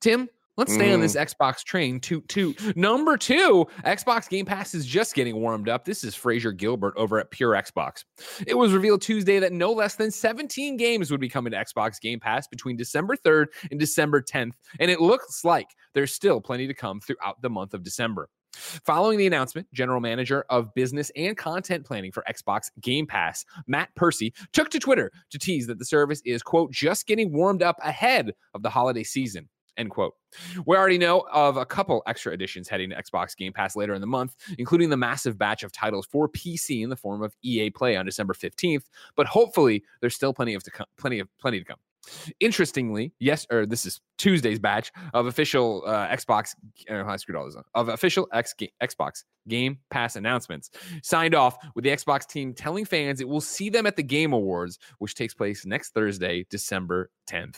[0.00, 1.26] Tim, let's stay on this mm.
[1.26, 2.00] Xbox train.
[2.00, 5.84] To to number two, Xbox Game Pass is just getting warmed up.
[5.84, 8.04] This is Fraser Gilbert over at Pure Xbox.
[8.46, 12.00] It was revealed Tuesday that no less than 17 games would be coming to Xbox
[12.00, 16.66] Game Pass between December 3rd and December 10th, and it looks like there's still plenty
[16.66, 18.28] to come throughout the month of December.
[18.56, 23.94] Following the announcement, General Manager of Business and Content Planning for Xbox Game Pass, Matt
[23.96, 27.76] Percy, took to Twitter to tease that the service is, quote, just getting warmed up
[27.82, 30.14] ahead of the holiday season, end quote.
[30.66, 34.00] We already know of a couple extra additions heading to Xbox Game Pass later in
[34.00, 37.70] the month, including the massive batch of titles for PC in the form of EA
[37.70, 38.84] Play on December 15th,
[39.16, 41.78] but hopefully there's still plenty of to come, plenty of plenty to come.
[42.40, 46.54] Interestingly, yes, or this is Tuesday's batch of official uh, Xbox.
[46.88, 47.66] Uh, I screwed all this up.
[47.74, 50.70] Of official Xbox Game Pass announcements,
[51.02, 54.32] signed off with the Xbox team telling fans it will see them at the Game
[54.32, 57.56] Awards, which takes place next Thursday, December 10th.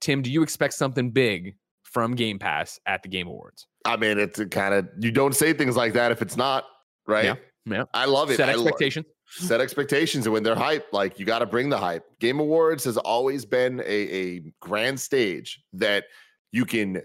[0.00, 3.66] Tim, do you expect something big from Game Pass at the Game Awards?
[3.84, 6.64] I mean, it's kind of you don't say things like that if it's not
[7.06, 7.24] right.
[7.24, 7.34] Yeah,
[7.66, 7.84] yeah.
[7.94, 8.36] I love it.
[8.36, 9.06] Set I expectations.
[9.30, 12.82] set expectations and when they're hype like you got to bring the hype game awards
[12.82, 16.04] has always been a, a grand stage that
[16.50, 17.02] you can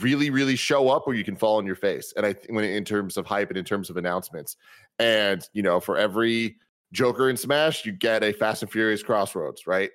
[0.00, 2.64] really really show up or you can fall on your face and i think when
[2.64, 4.56] in terms of hype and in terms of announcements
[4.98, 6.56] and you know for every
[6.92, 9.90] joker in smash you get a fast and furious crossroads right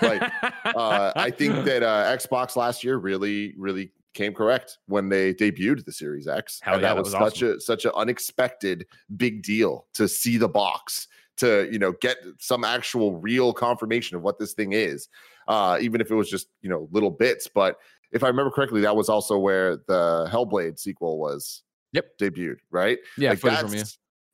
[0.00, 0.22] like
[0.64, 5.84] uh, I think that uh, Xbox last year really, really came correct when they debuted
[5.84, 6.60] the Series X.
[6.62, 10.08] Hell and yeah, that, that was, was such a such an unexpected big deal to
[10.08, 14.72] see the box to you know get some actual real confirmation of what this thing
[14.72, 15.08] is,
[15.48, 17.48] uh, even if it was just you know little bits.
[17.52, 17.76] But
[18.12, 22.18] if I remember correctly, that was also where the Hellblade sequel was Yep.
[22.18, 22.98] debuted, right?
[23.18, 23.82] yeah, like that's from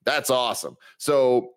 [0.05, 0.77] that's awesome.
[0.97, 1.51] So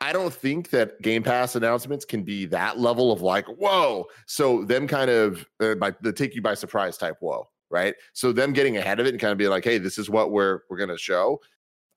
[0.00, 4.06] I don't think that Game Pass announcements can be that level of like whoa.
[4.26, 7.94] So them kind of uh, by the take you by surprise type whoa, right?
[8.12, 10.30] So them getting ahead of it and kind of being like, hey, this is what
[10.30, 11.40] we're we're gonna show.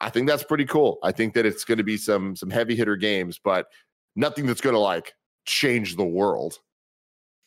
[0.02, 1.00] I think that's pretty cool.
[1.02, 3.68] I think that it's to be some some heavy hitter games, but
[4.16, 5.14] nothing that's to like
[5.46, 6.60] change the world.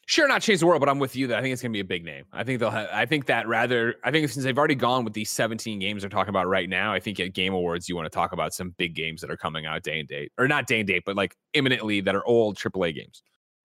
[0.08, 1.76] Sure, not change the world, but I'm with you that I think it's going to
[1.76, 2.24] be a big name.
[2.32, 5.14] I think they'll have, I think that rather, I think since they've already gone with
[5.14, 8.06] these 17 games they're talking about right now, I think at Game Awards, you want
[8.06, 10.68] to talk about some big games that are coming out day and date, or not
[10.68, 13.22] day and date, but like imminently that are old AAA games.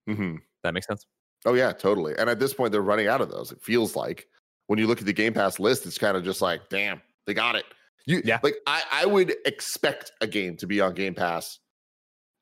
[0.08, 1.06] hmm That makes sense.
[1.46, 2.16] Oh yeah, totally.
[2.18, 3.52] And at this point, they're running out of those.
[3.52, 4.28] It feels like
[4.68, 7.34] when you look at the Game Pass list, it's kind of just like, damn, they
[7.36, 7.66] got it.
[8.08, 8.40] You Yeah.
[8.42, 11.60] like I, I would expect a game to be on Game Pass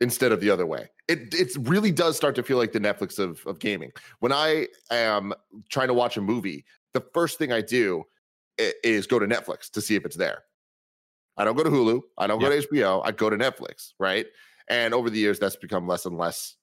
[0.02, 0.90] instead of the other way.
[1.08, 3.92] It it really does start to feel like the Netflix of, of gaming.
[4.20, 5.34] When I am
[5.70, 8.04] trying to watch a movie, the first thing I do
[8.58, 10.44] is go to Netflix to see if it's there.
[11.38, 12.02] I don't go to Hulu.
[12.18, 13.02] I don't go to HBO.
[13.06, 14.26] I go to Netflix, right?
[14.68, 16.56] And over the years, that's become less and less.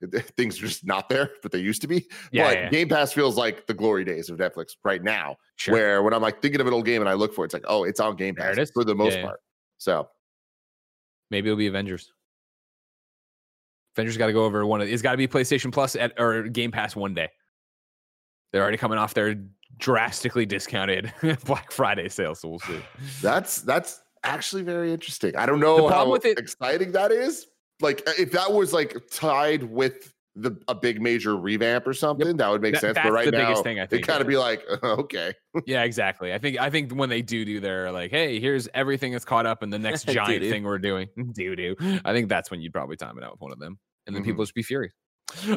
[0.36, 2.06] Things are just not there, but they used to be.
[2.30, 2.68] Yeah, but yeah.
[2.70, 5.74] Game Pass feels like the glory days of Netflix right now, Sure.
[5.74, 7.54] where when I'm like thinking of an old game and I look for it, it's
[7.54, 9.26] like, oh, it's on Game Pass it for the most Yeah, yeah.
[9.26, 9.40] part.
[9.78, 10.08] So
[11.30, 12.12] Maybe it'll be Avengers.
[13.96, 14.88] Avengers got to go over one of.
[14.88, 17.30] It's got to be PlayStation Plus at or Game Pass one day.
[18.52, 19.36] They're already coming off their
[19.78, 21.12] drastically discounted
[21.44, 22.80] Black Friday sale, so we'll see.
[23.20, 25.36] That's that's actually very interesting.
[25.36, 27.46] I don't know how with it, exciting that is.
[27.80, 32.36] Like if that was like tied with the a big major revamp or something, yep.
[32.36, 32.98] that would make sense.
[33.00, 35.32] But right the now, biggest thing I think it kind of be like, okay,
[35.66, 36.32] yeah, exactly.
[36.32, 39.46] I think I think when they do do their like, hey, here's everything that's caught
[39.46, 41.76] up in the next giant thing we're doing, do do.
[42.04, 44.22] I think that's when you'd probably time it out with one of them, and then
[44.22, 44.30] mm-hmm.
[44.32, 44.92] people just be furious.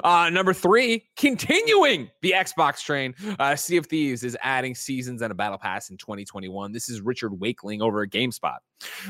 [0.04, 3.13] Uh, number three, continuing the Xbox train.
[3.38, 6.72] Uh, sea of Thieves is adding seasons and a battle pass in 2021.
[6.72, 8.58] This is Richard Wakeling over at GameSpot.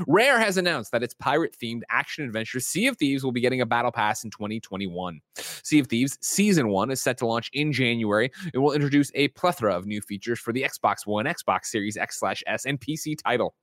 [0.07, 3.61] Rare has announced that its pirate themed action adventure Sea of Thieves will be getting
[3.61, 5.19] a battle pass in 2021.
[5.35, 8.31] Sea of Thieves Season 1 is set to launch in January.
[8.53, 12.65] and will introduce a plethora of new features for the Xbox One, Xbox Series X/S,
[12.65, 13.55] and PC title.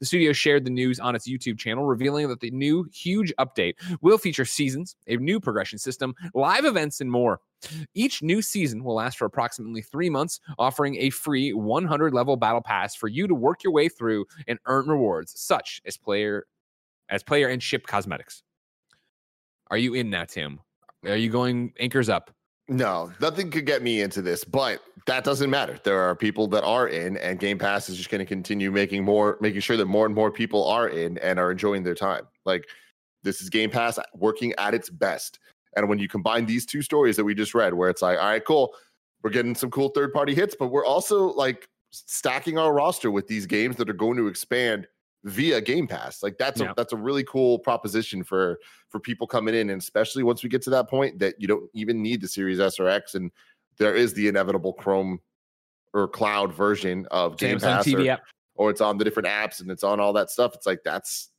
[0.00, 3.74] The studio shared the news on its YouTube channel, revealing that the new huge update
[4.00, 7.40] will feature seasons, a new progression system, live events, and more.
[7.94, 12.60] Each new season will last for approximately three months, offering a free 100 level battle
[12.60, 16.46] pass for you to work your way through and earn rewards, such as player
[17.08, 18.42] as player and ship cosmetics.
[19.70, 20.60] Are you in now, Tim?
[21.04, 22.30] Are you going anchors up?
[22.68, 25.78] No, nothing could get me into this, but that doesn't matter.
[25.84, 29.04] There are people that are in, and Game Pass is just going to continue making
[29.04, 32.26] more, making sure that more and more people are in and are enjoying their time.
[32.44, 32.66] Like
[33.22, 35.38] this is Game Pass working at its best.
[35.76, 38.26] And when you combine these two stories that we just read, where it's like, all
[38.26, 38.74] right, cool,
[39.22, 43.26] we're getting some cool third party hits, but we're also like stacking our roster with
[43.28, 44.86] these games that are going to expand
[45.24, 46.22] via Game Pass.
[46.22, 46.70] Like that's yeah.
[46.70, 48.58] a that's a really cool proposition for
[48.88, 51.68] for people coming in, and especially once we get to that point that you don't
[51.74, 53.30] even need the Series S or X, and
[53.78, 55.20] there is the inevitable Chrome
[55.92, 58.22] or cloud version of Game Pass, TV or, app.
[58.54, 60.54] or it's on the different apps and it's on all that stuff.
[60.54, 61.30] It's like that's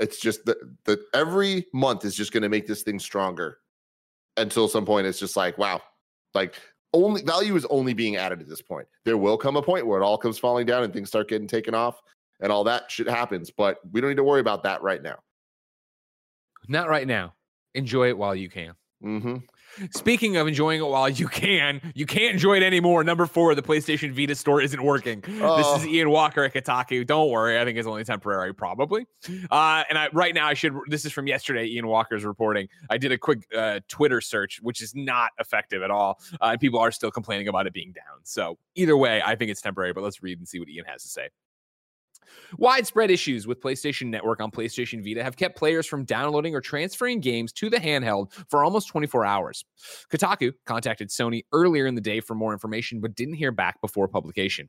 [0.00, 3.58] it's just that the every month is just going to make this thing stronger
[4.36, 5.80] until some point it's just like wow
[6.34, 6.54] like
[6.92, 8.88] only value is only being added at this point.
[9.04, 11.46] There will come a point where it all comes falling down and things start getting
[11.46, 12.00] taken off
[12.40, 15.18] and all that shit happens but we don't need to worry about that right now.
[16.68, 17.34] Not right now.
[17.74, 18.74] Enjoy it while you can.
[19.04, 19.36] Mm-hmm.
[19.92, 23.04] Speaking of enjoying it while you can, you can't enjoy it anymore.
[23.04, 25.22] Number four, the PlayStation Vita store isn't working.
[25.40, 25.56] Oh.
[25.56, 25.92] This is oh.
[25.92, 27.06] Ian Walker at Kotaku.
[27.06, 29.06] Don't worry, I think it's only temporary, probably.
[29.50, 30.74] Uh, and I right now I should.
[30.88, 31.66] This is from yesterday.
[31.66, 32.68] Ian Walker's reporting.
[32.88, 36.60] I did a quick uh, Twitter search, which is not effective at all, uh, and
[36.60, 38.20] people are still complaining about it being down.
[38.24, 39.92] So either way, I think it's temporary.
[39.92, 41.28] But let's read and see what Ian has to say.
[42.58, 47.20] Widespread issues with PlayStation Network on PlayStation Vita have kept players from downloading or transferring
[47.20, 49.64] games to the handheld for almost 24 hours.
[50.10, 54.08] Kotaku contacted Sony earlier in the day for more information, but didn't hear back before
[54.08, 54.68] publication.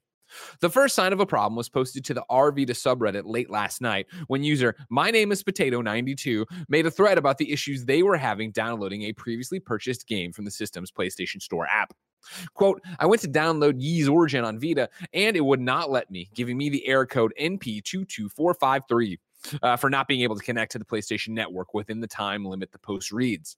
[0.62, 4.08] The first sign of a problem was posted to the RVita subreddit late last night
[4.28, 8.52] when user My Name is Potato92 made a thread about the issues they were having
[8.52, 11.94] downloading a previously purchased game from the system's PlayStation Store app.
[12.53, 16.29] Quote, I went to download Ys Origin on Vita and it would not let me,
[16.34, 19.17] giving me the error code NP22453
[19.62, 22.71] uh, for not being able to connect to the PlayStation Network within the time limit
[22.71, 23.57] the post reads.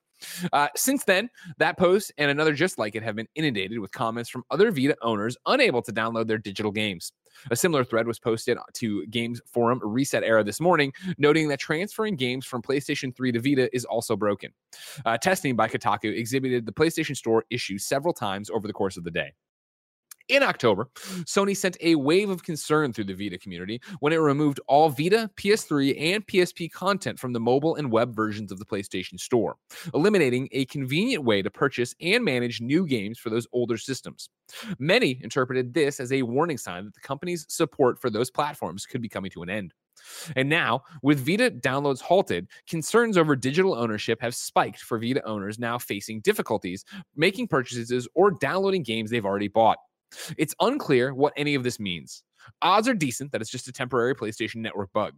[0.54, 4.30] Uh, since then, that post and another just like it have been inundated with comments
[4.30, 7.12] from other Vita owners unable to download their digital games.
[7.52, 12.46] A similar thread was posted to Games Forum ResetEra this morning, noting that transferring games
[12.46, 14.52] from PlayStation 3 to Vita is also broken.
[15.06, 19.04] Uh, testing by Kotaku exhibited the PlayStation Store issue several times over the course of
[19.04, 19.34] the day.
[20.30, 20.88] In October,
[21.26, 25.30] Sony sent a wave of concern through the Vita community when it removed all Vita,
[25.36, 29.58] PS3, and PSP content from the mobile and web versions of the PlayStation Store,
[29.94, 34.30] eliminating a convenient way to purchase and manage new games for those older systems.
[34.80, 39.02] Many interpreted this as a warning sign that the company's support for those platforms could
[39.02, 39.74] be coming to an end.
[40.36, 45.60] And now, with Vita downloads halted, concerns over digital ownership have spiked for Vita owners
[45.60, 46.84] now facing difficulties
[47.16, 49.78] making purchases or downloading games they've already bought.
[50.38, 52.24] It's unclear what any of this means.
[52.62, 55.14] Odds are decent that it's just a temporary PlayStation Network bug.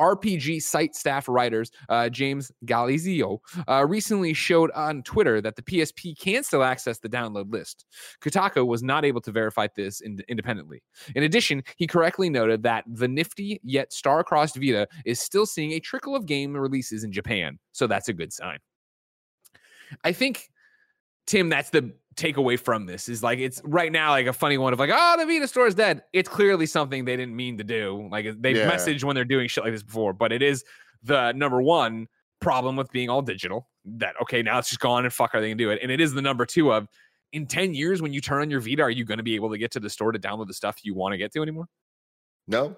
[0.00, 6.18] RPG site staff writers uh, James Galizio uh, recently showed on Twitter that the PSP
[6.18, 7.84] can still access the download list.
[8.20, 10.82] Kotaku was not able to verify this in- independently.
[11.14, 15.80] In addition, he correctly noted that the nifty yet star-crossed Vita is still seeing a
[15.80, 18.58] trickle of game releases in Japan, so that's a good sign.
[20.04, 20.48] I think
[21.26, 24.72] Tim, that's the takeaway from this is like it's right now like a funny one
[24.72, 26.02] of like oh the Vita store is dead.
[26.12, 28.08] It's clearly something they didn't mean to do.
[28.10, 28.66] Like they yeah.
[28.66, 30.64] message when they're doing shit like this before, but it is
[31.02, 32.08] the number one
[32.40, 33.68] problem with being all digital.
[33.84, 35.80] That okay now it's just gone and fuck are they gonna do it?
[35.82, 36.88] And it is the number two of
[37.32, 39.50] in ten years when you turn on your Vita, are you going to be able
[39.50, 41.68] to get to the store to download the stuff you want to get to anymore?
[42.48, 42.76] No.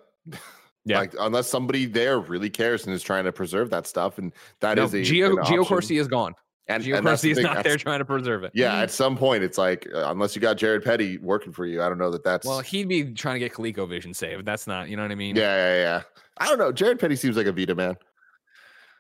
[0.85, 1.01] Yeah.
[1.01, 4.77] Like unless somebody there really cares and is trying to preserve that stuff, and that
[4.77, 5.67] no, is a Gio Gio.
[5.67, 6.35] Corsi is gone.
[6.71, 8.53] And, Gio and that's the is thing, not there trying to preserve it.
[8.55, 11.83] Yeah, at some point, it's like uh, unless you got Jared Petty working for you,
[11.83, 12.47] I don't know that that's.
[12.47, 14.45] Well, he'd be trying to get ColecoVision saved.
[14.45, 15.35] That's not, you know what I mean?
[15.35, 16.03] yeah, yeah, yeah.
[16.37, 16.71] I don't know.
[16.71, 17.97] Jared Petty seems like a Vita man.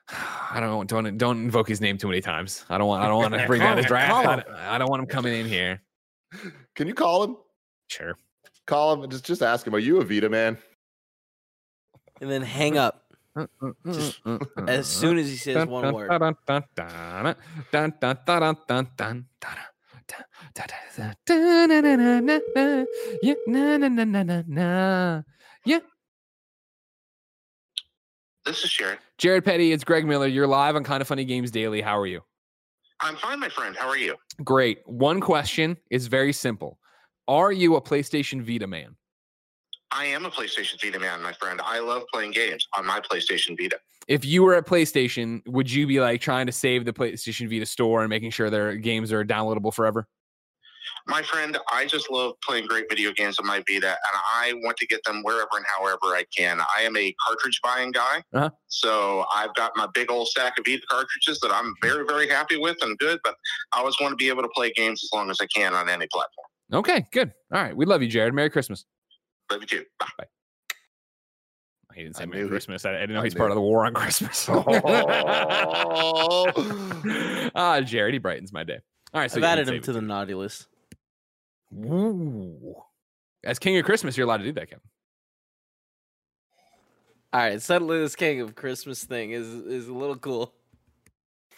[0.50, 2.64] I don't don't don't invoke his name too many times.
[2.70, 4.12] I don't want I don't want to bring down his draft.
[4.12, 4.40] I him.
[4.40, 5.82] don't, I don't want him coming in here.
[6.74, 7.36] Can you call him?
[7.88, 8.16] Sure.
[8.66, 9.74] Call him and just just ask him.
[9.74, 10.56] Are you a Vita man?
[12.20, 13.07] and then hang up Just
[14.66, 16.10] as soon as he says one word.
[25.64, 25.80] Yeah.
[28.44, 28.98] This is Sharon.
[29.18, 30.26] Jared Petty, it's Greg Miller.
[30.26, 31.82] You're live on Kinda Funny Games Daily.
[31.82, 32.22] How are you?
[33.00, 33.76] I'm fine, my friend.
[33.76, 34.16] How are you?
[34.42, 34.80] Great.
[34.86, 36.78] One question is very simple.
[37.28, 38.96] Are you a PlayStation Vita man?
[39.90, 41.60] I am a PlayStation Vita man, my friend.
[41.64, 43.78] I love playing games on my PlayStation Vita.
[44.06, 47.66] If you were at PlayStation, would you be like trying to save the PlayStation Vita
[47.66, 50.06] store and making sure their games are downloadable forever?
[51.06, 54.76] My friend, I just love playing great video games on my Vita, and I want
[54.78, 56.60] to get them wherever and however I can.
[56.76, 58.50] I am a cartridge buying guy, Uh-huh.
[58.68, 62.58] so I've got my big old stack of Vita cartridges that I'm very, very happy
[62.58, 63.20] with and good.
[63.24, 63.34] But
[63.72, 65.88] I always want to be able to play games as long as I can on
[65.88, 66.46] any platform.
[66.74, 67.32] Okay, good.
[67.52, 67.74] All right.
[67.76, 68.34] We love you, Jared.
[68.34, 68.84] Merry Christmas.
[69.50, 69.84] Love you too.
[69.98, 70.06] Bye.
[71.94, 72.84] He didn't say knew Merry he- Christmas.
[72.84, 74.48] I, I didn't know I he's knew part of the war on Christmas.
[77.54, 78.78] ah, Jared, he brightens my day.
[79.12, 80.68] All right, so I've you added him to the naughty list.
[81.74, 82.76] Ooh.
[83.42, 84.82] As King of Christmas, you're allowed to do that, Kevin.
[87.32, 90.54] All right, suddenly this king of Christmas thing is is a little cool.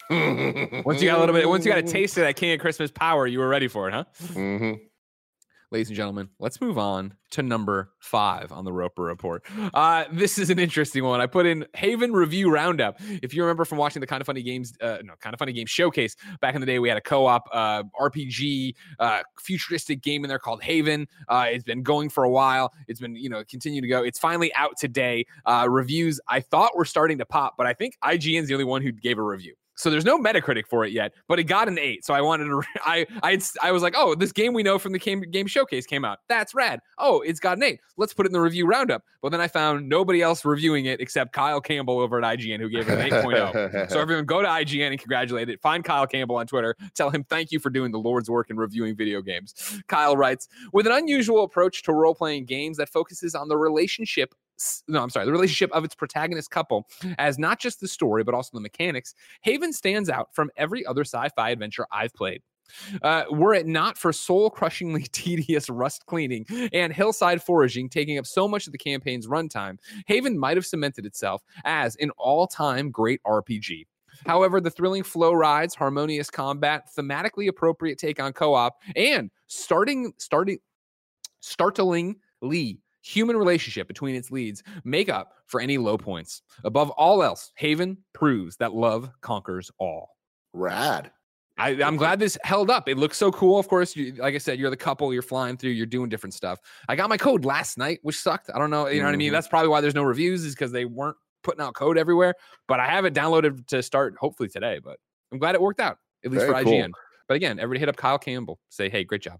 [0.09, 2.59] Once you got a little bit, once you got a taste of that King of
[2.59, 4.03] Christmas power, you were ready for it, huh?
[4.33, 4.73] hmm
[5.71, 9.41] Ladies and gentlemen, let's move on to number five on the Roper Report.
[9.73, 11.21] Uh, this is an interesting one.
[11.21, 12.97] I put in Haven Review Roundup.
[13.23, 16.17] If you remember from watching the Kinda Funny Games, uh, no, Kinda Funny Games Showcase
[16.41, 20.39] back in the day, we had a co-op uh, RPG uh, futuristic game in there
[20.39, 21.07] called Haven.
[21.29, 22.73] Uh, it's been going for a while.
[22.89, 24.03] It's been, you know, continue to go.
[24.03, 25.25] It's finally out today.
[25.45, 28.81] Uh, reviews I thought were starting to pop, but I think IGN's the only one
[28.81, 29.55] who gave a review.
[29.81, 32.05] So there's no Metacritic for it yet, but it got an eight.
[32.05, 34.93] So I wanted to, I, I, I was like, oh, this game we know from
[34.93, 36.19] the game, game showcase came out.
[36.29, 36.81] That's rad.
[36.99, 37.79] Oh, it's got an eight.
[37.97, 39.03] Let's put it in the review roundup.
[39.23, 42.69] But then I found nobody else reviewing it except Kyle Campbell over at IGN who
[42.69, 43.89] gave it an 8.0.
[43.89, 45.59] So everyone go to IGN and congratulate it.
[45.61, 46.75] Find Kyle Campbell on Twitter.
[46.93, 49.81] Tell him thank you for doing the Lord's work in reviewing video games.
[49.87, 54.35] Kyle writes, with an unusual approach to role-playing games that focuses on the relationship
[54.87, 58.33] no, I'm sorry, the relationship of its protagonist couple as not just the story, but
[58.33, 62.41] also the mechanics, Haven stands out from every other sci-fi adventure I've played.
[63.01, 68.25] Uh, were it not for soul crushingly tedious rust cleaning and hillside foraging taking up
[68.25, 72.89] so much of the campaign's runtime, Haven might have cemented itself as an all time
[72.91, 73.85] great RPG.
[74.25, 80.13] However, the thrilling flow rides, harmonious combat, thematically appropriate take on co op, and starting,
[80.17, 80.59] starting,
[81.39, 86.41] startlingly human relationship between its leads make up for any low points.
[86.63, 90.09] Above all else, Haven proves that love conquers all.
[90.53, 91.11] Rad.
[91.57, 92.89] I, I'm glad this held up.
[92.89, 93.59] It looks so cool.
[93.59, 95.13] Of course, you, like I said, you're the couple.
[95.13, 95.71] You're flying through.
[95.71, 96.59] You're doing different stuff.
[96.87, 98.49] I got my code last night, which sucked.
[98.53, 98.87] I don't know.
[98.87, 99.29] You know what I mean?
[99.29, 99.33] Mhm.
[99.33, 102.33] That's probably why there's no reviews, is because they weren't putting out code everywhere.
[102.67, 104.79] But I have it downloaded to start hopefully today.
[104.83, 104.97] But
[105.31, 106.73] I'm glad it worked out, at least Very for cool.
[106.73, 106.91] IGN.
[107.27, 108.59] But again, everybody hit up Kyle Campbell.
[108.69, 109.39] Say, hey, great job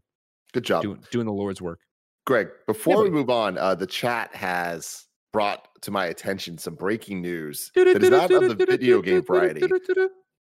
[0.54, 0.84] Good job.
[0.84, 1.80] doing doing the Lord's work.
[2.26, 7.22] Greg, before we move on, uh, the chat has brought to my attention some breaking
[7.22, 9.62] news that is not of the video game variety,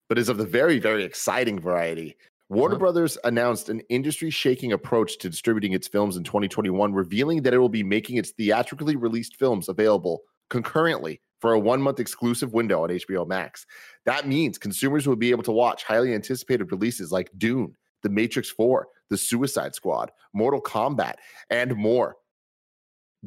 [0.09, 2.17] but is of the very, very exciting variety.
[2.49, 2.81] Warner Uh-huh.
[2.81, 7.59] Brothers announced an industry shaking approach to distributing its films in 2021, revealing that it
[7.59, 12.85] will be making its theatrically released films available concurrently for a one month exclusive window
[12.85, 13.67] on HBO Max.
[14.05, 18.51] That means consumers will be able to watch highly anticipated releases like Dune, The Matrix
[18.51, 21.15] 4, The Suicide Squad, Mortal Kombat,
[21.51, 22.17] and more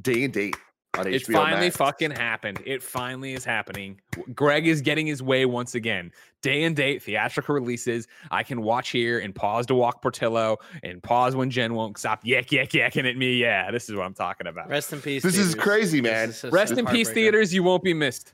[0.01, 0.55] day and date
[0.97, 1.77] on It HBO finally Max.
[1.77, 2.61] fucking happened.
[2.65, 3.99] It finally is happening.
[4.33, 6.11] Greg is getting his way once again.
[6.41, 8.07] Day and date theatrical releases.
[8.31, 12.21] I can watch here and pause to walk Portillo and pause when Jen won't stop
[12.23, 13.35] yak yak yakking at me.
[13.35, 14.69] Yeah, this is what I'm talking about.
[14.69, 15.21] Rest in peace.
[15.21, 16.29] This is crazy, man.
[16.29, 17.53] is just Rest in peace, theaters.
[17.53, 18.33] You won't be missed.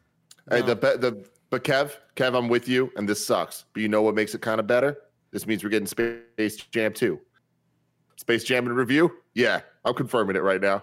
[0.49, 0.67] Hey, No.
[0.67, 3.65] the, the but Kev, Kev, I'm with you, and this sucks.
[3.73, 4.97] But you know what makes it kind of better?
[5.35, 7.19] This means we're getting Space Jam 2.
[8.15, 9.11] Space Jam in review?
[9.33, 10.81] Yeah, I'm confirming it right now.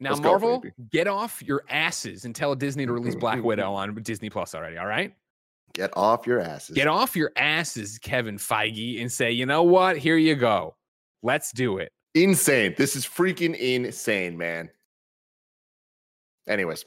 [0.00, 0.74] Now, Let's Marvel, baby.
[0.92, 4.76] get off your asses and tell Disney to release Black Widow on Disney Plus already.
[4.76, 5.14] All right.
[5.72, 6.74] Get off your asses.
[6.74, 9.96] Get off your asses, Kevin Feige, and say, you know what?
[9.96, 10.76] Here you go.
[11.22, 11.90] Let's do it.
[12.14, 12.74] Insane.
[12.76, 14.68] This is freaking insane, man.
[16.46, 16.84] Anyways,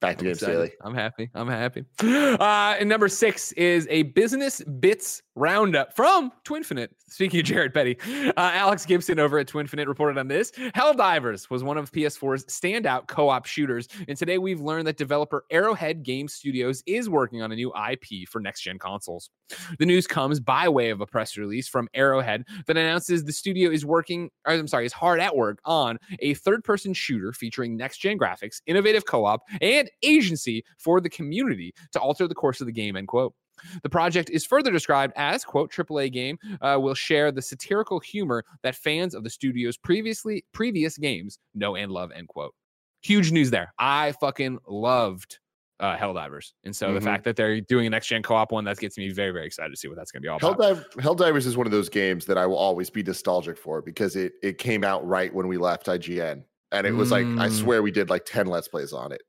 [0.00, 0.38] back to I'm Games.
[0.38, 0.72] Daily.
[0.82, 1.30] I'm happy.
[1.34, 1.84] I'm happy.
[2.00, 6.88] Uh, and number six is a business bits roundup from Twinfinite.
[7.08, 7.96] Speaking of Jared Petty,
[8.28, 10.50] uh, Alex Gibson over at Twinfinite reported on this.
[10.74, 16.02] Helldivers was one of PS4's standout co-op shooters, and today we've learned that developer Arrowhead
[16.02, 19.30] Game Studios is working on a new IP for next-gen consoles.
[19.78, 23.70] The news comes by way of a press release from Arrowhead that announces the studio
[23.70, 28.18] is working, or I'm sorry, is hard at work on a third-person shooter featuring next-gen
[28.18, 32.96] graphics, innovative co-op, and agency for the community to alter the course of the game.
[32.96, 33.34] End quote.
[33.82, 38.44] The project is further described as, quote, AAA game uh, will share the satirical humor
[38.62, 42.54] that fans of the studio's previously previous games know and love, end quote.
[43.02, 43.72] Huge news there.
[43.78, 45.38] I fucking loved
[45.80, 46.52] uh, Helldivers.
[46.62, 47.04] And so the Mhm.
[47.04, 49.44] fact that they're doing a next gen co op one, that gets me very, very
[49.46, 50.56] excited to see what that's going to be all about.
[50.58, 54.14] Helldive, Helldivers is one of those games that I will always be nostalgic for because
[54.16, 57.52] it it came out right when we left IGN, and it was like I Mm.
[57.52, 59.22] swear we did like ten let's plays on it.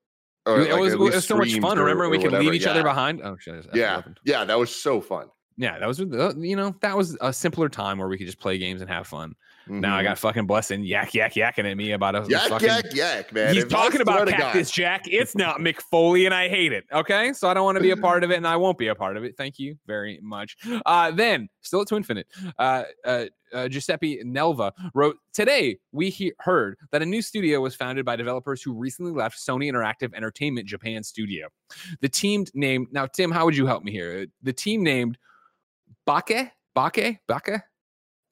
[0.45, 1.77] Or, it like, was, it was so much fun.
[1.77, 2.43] or- Remember, we could whatever.
[2.43, 3.21] leave each other behind.
[3.23, 3.65] Oh, shit.
[3.73, 5.27] Yeah, yeah, that was so fun.
[5.57, 8.39] Yeah, that was, uh, you know, that was a simpler time where we could just
[8.39, 9.35] play games and have fun.
[9.67, 10.03] Now I Mhm.
[10.05, 13.53] got fucking blessing yak, yak, yakking at me about a yak, fucking yak, yak, man.
[13.53, 15.03] He's If talking about Cactus Jack.
[15.07, 16.85] It's not Mick Foley, and I hate it.
[16.91, 18.87] Okay, so I don't want to be a part of it, and I won't be
[18.87, 19.35] a part of it.
[19.37, 20.55] Thank you very much.
[20.85, 22.25] Uh, then, still at Twinfinite,
[22.59, 27.75] uh, uh, uh, Giuseppe Nelva wrote Today, we he- heard that a new studio was
[27.75, 31.47] founded by developers who recently left Sony Interactive Entertainment Japan Studio.
[32.01, 34.27] The team named, now, Tim, how would you help me here?
[34.43, 35.17] The team named
[36.05, 37.61] Bake, Bake, Bake,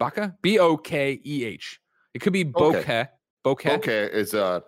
[0.03, 1.79] Baka, B O K E H.
[2.13, 3.07] It could be Bokeh.
[3.45, 3.61] Bokeh.
[3.81, 4.59] Bokeh is uh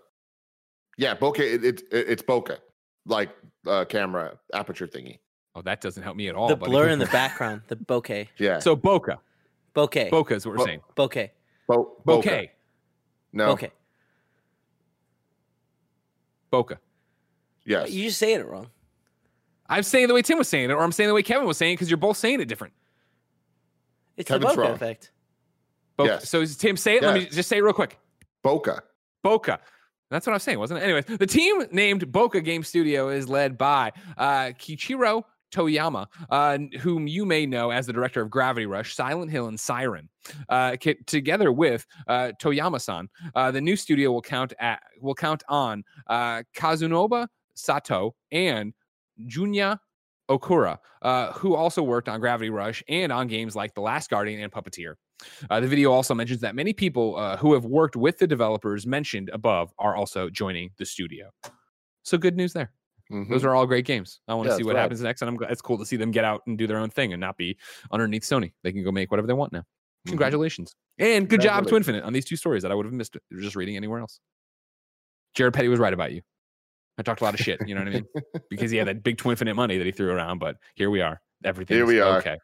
[0.98, 2.58] yeah, bokeh it, it, it- it's bokeh.
[3.06, 3.30] Like
[3.68, 5.20] uh camera aperture thingy.
[5.56, 6.48] Oh, that doesn't help me at all.
[6.50, 6.72] the buddy.
[6.72, 8.60] blur in the background, the bokeh, Yeah.
[8.60, 9.20] So Boca.
[9.76, 10.82] bokeh, Boca is what we're Bo- saying.
[10.98, 11.30] bokeh,
[11.68, 12.06] Bo- bokeh.
[12.06, 12.52] Bouquet.
[13.34, 13.56] No.
[13.56, 13.72] bokeh.
[16.52, 16.80] Boca.
[17.66, 17.92] Yes.
[17.92, 18.68] You just saying it wrong.
[19.68, 21.58] I'm saying the way Tim was saying it, or I'm saying the way Kevin was
[21.58, 22.74] saying it because you're both saying it different.
[24.16, 24.72] It's Kevin's the bokeh wrong.
[24.76, 25.12] effect.
[25.98, 26.10] Boca.
[26.10, 26.30] Yes.
[26.30, 27.04] So Tim, say it.
[27.04, 27.98] Let me just say it real quick.
[28.43, 28.84] Boca.
[29.24, 29.60] Boca.
[30.12, 30.84] That's what I was saying, wasn't it?
[30.84, 37.08] Anyways, the team named Boca Game Studio is led by uh, Keiichiro Toyama, uh, whom
[37.08, 40.10] you may know as the director of Gravity Rush, Silent Hill, and Siren.
[40.50, 45.43] Uh, ki- together with uh, Toyama-san, uh, the new studio will count at will count
[45.48, 48.74] on uh, Kazunobu Sato and
[49.28, 49.80] Junya
[50.30, 54.41] Okura, uh, who also worked on Gravity Rush and on games like The Last Guardian
[54.41, 54.96] and Puppeteer.
[55.49, 58.86] Uh, the video also mentions that many people uh, who have worked with the developers
[58.86, 61.30] mentioned above are also joining the studio.
[62.03, 62.72] So good news there.
[63.11, 63.30] Mhm.
[63.30, 64.20] Those are all great games.
[64.28, 64.82] I want to Yeah, see what rad.
[64.82, 66.78] happens next, and I'm glad it's cool to see them get out and do their
[66.78, 67.57] own thing and not be
[67.91, 68.53] underneath Sony.
[68.63, 69.59] They can go make whatever they want now.
[70.05, 70.09] Mhm.
[70.09, 73.18] Congratulations and good job to Infinite on these two stories that I would have missed
[73.39, 74.20] just reading anywhere else.
[75.36, 76.22] Jared Petty was right about you.
[76.97, 77.59] I talked a lot of shit.
[77.68, 78.05] You know what I mean?
[78.49, 80.39] because he had that big Twinfinite money that he threw around.
[80.39, 81.22] But here we are.
[81.43, 81.76] Everything.
[81.78, 82.20] Here we are.
[82.20, 82.38] Okay.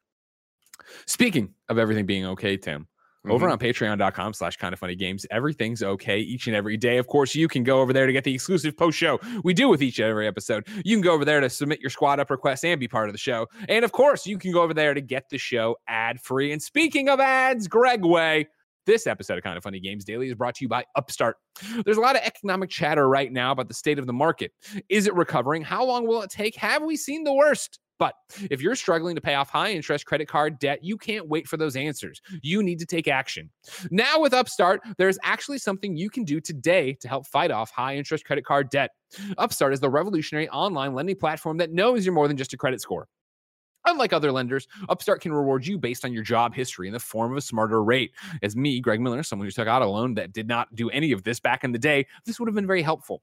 [1.06, 2.88] Speaking of everything being okay, Tim,
[3.30, 3.52] over Mhm.
[3.52, 7.48] on patreon.com slash kinda funny games everything's okay each and every day of course you
[7.48, 10.08] can go over there to get the exclusive post show we do with each and
[10.10, 12.88] every episode you can go over there to submit your squad up requests and be
[12.88, 15.38] part of the show and of course you can go over there to get the
[15.38, 18.48] show ad free and speaking of ads greg way
[18.88, 21.38] this episode of Kinda Funny Games Daily is brought to you by Upstart.
[21.86, 24.52] There's a lot of economic chatter right now about the state of the market.
[24.90, 25.62] Is it recovering?
[25.62, 26.56] How long will it take?
[26.56, 27.78] Have we seen the worst?
[28.02, 28.16] But
[28.50, 31.56] if you're struggling to pay off high interest credit card debt, you can't wait for
[31.56, 32.20] those answers.
[32.42, 33.52] You need to take action.
[33.92, 37.96] Now, with Upstart, there's actually something you can do today to help fight off high
[37.96, 38.90] interest credit card debt.
[39.38, 42.82] Upstart is the revolutionary online lending platform that knows you're more than just a credit
[42.82, 43.08] score.
[43.86, 47.32] Unlike other lenders, Upstart can reward you based on your job history in the form
[47.32, 48.12] of a smarter rate.
[48.42, 51.12] As me, Greg Miller, someone who took out a loan that did not do any
[51.12, 53.22] of this back in the day, this would have been very helpful.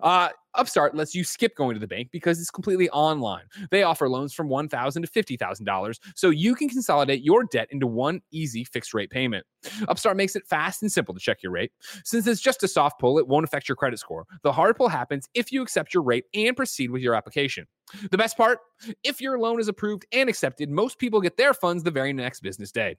[0.00, 3.44] Uh, Upstart lets you skip going to the bank because it's completely online.
[3.70, 8.20] They offer loans from 1,000 to $50,000, so you can consolidate your debt into one
[8.30, 9.46] easy fixed rate payment.
[9.88, 11.72] Upstart makes it fast and simple to check your rate.
[12.04, 14.26] Since it's just a soft pull, it won't affect your credit score.
[14.42, 17.66] The hard pull happens if you accept your rate and proceed with your application.
[18.10, 18.58] The best part
[19.02, 22.40] if your loan is approved and accepted, most people get their funds the very next
[22.40, 22.96] business day.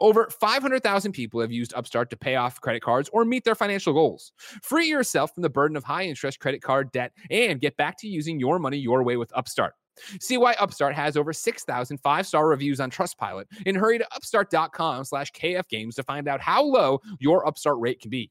[0.00, 3.92] Over 500,000 people have used Upstart to pay off credit cards or meet their financial
[3.92, 4.32] goals.
[4.62, 8.08] Free yourself from the burden of high interest credit card debt and get back to
[8.08, 9.74] using your money your way with Upstart.
[10.20, 15.30] See why Upstart has over 6,000 five-star reviews on Trustpilot and hurry to upstart.com slash
[15.32, 18.30] kfgames to find out how low your Upstart rate can be.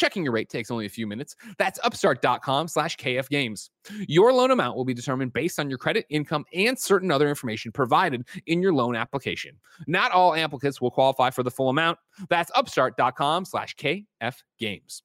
[0.00, 1.36] Checking your rate takes only a few minutes.
[1.58, 3.68] That's upstart.com slash kfgames.
[4.08, 7.70] Your loan amount will be determined based on your credit, income, and certain other information
[7.70, 9.58] provided in your loan application.
[9.86, 11.98] Not all applicants will qualify for the full amount.
[12.30, 15.02] That's upstart.com slash kfgames.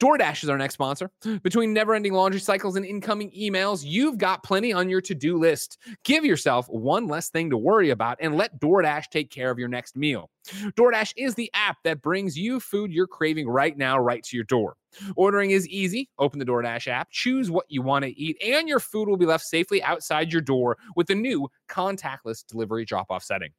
[0.00, 1.10] DoorDash is our next sponsor.
[1.42, 5.38] Between never ending laundry cycles and incoming emails, you've got plenty on your to do
[5.38, 5.78] list.
[6.04, 9.68] Give yourself one less thing to worry about and let DoorDash take care of your
[9.68, 10.30] next meal.
[10.76, 14.44] DoorDash is the app that brings you food you're craving right now, right to your
[14.44, 14.76] door.
[15.16, 16.08] Ordering is easy.
[16.18, 19.26] Open the DoorDash app, choose what you want to eat, and your food will be
[19.26, 23.50] left safely outside your door with the new contactless delivery drop off setting.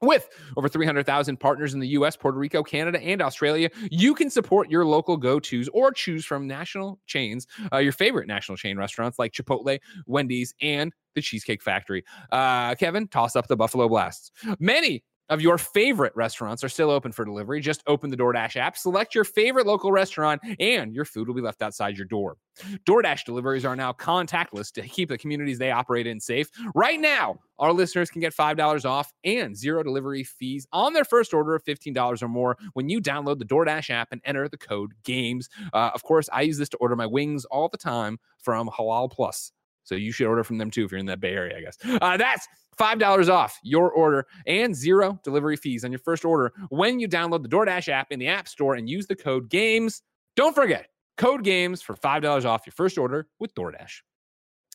[0.00, 4.70] With over 300,000 partners in the US, Puerto Rico, Canada, and Australia, you can support
[4.70, 9.18] your local go tos or choose from national chains, uh, your favorite national chain restaurants
[9.18, 12.04] like Chipotle, Wendy's, and the Cheesecake Factory.
[12.30, 14.30] Uh, Kevin, toss up the Buffalo Blasts.
[14.60, 17.60] Many of your favorite restaurants are still open for delivery.
[17.60, 21.40] Just open the DoorDash app, select your favorite local restaurant, and your food will be
[21.40, 22.36] left outside your door.
[22.86, 26.48] DoorDash deliveries are now contactless to keep the communities they operate in safe.
[26.74, 31.34] Right now, our listeners can get $5 off and zero delivery fees on their first
[31.34, 34.92] order of $15 or more when you download the DoorDash app and enter the code
[35.04, 35.48] GAMES.
[35.72, 39.10] Uh, of course, I use this to order my wings all the time from Halal
[39.10, 39.52] Plus.
[39.84, 41.78] So you should order from them too if you're in that Bay Area, I guess.
[42.00, 42.46] Uh, that's
[42.78, 47.42] $5 off your order and zero delivery fees on your first order when you download
[47.42, 50.02] the DoorDash app in the App Store and use the code GAMES.
[50.36, 54.00] Don't forget, code GAMES for $5 off your first order with DoorDash.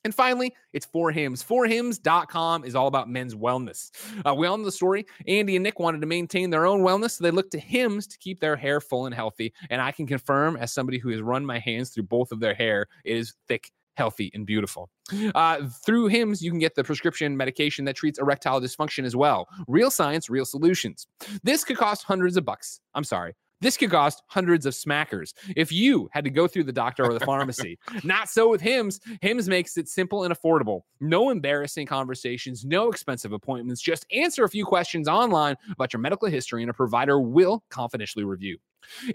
[0.04, 1.44] And finally, it's For Hims.
[1.44, 3.92] ForHims.com is all about men's wellness.
[4.26, 5.06] Uh, we all know the story.
[5.28, 8.18] Andy and Nick wanted to maintain their own wellness, so they looked to Hims to
[8.18, 9.54] keep their hair full and healthy.
[9.70, 12.54] And I can confirm, as somebody who has run my hands through both of their
[12.54, 14.90] hair, it is thick healthy and beautiful.
[15.36, 19.48] Uh, through HIMS, you can get the prescription medication that treats erectile dysfunction as well.
[19.68, 21.08] Real science, real solutions.
[21.44, 22.80] This could cost hundreds of bucks.
[22.96, 23.34] I'm sorry.
[23.64, 27.14] This could cost hundreds of smackers if you had to go through the doctor or
[27.14, 27.80] the pharmacy.
[28.04, 29.00] Not so with HIMS.
[29.22, 30.82] HIMS makes it simple and affordable.
[31.00, 33.82] No embarrassing conversations, no expensive appointments.
[33.82, 38.26] Just answer a few questions online about your medical history, and a provider will confidentially
[38.26, 38.58] review.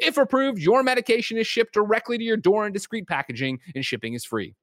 [0.00, 4.14] If approved, your medication is shipped directly to your door in discreet packaging, and shipping
[4.14, 4.54] is free.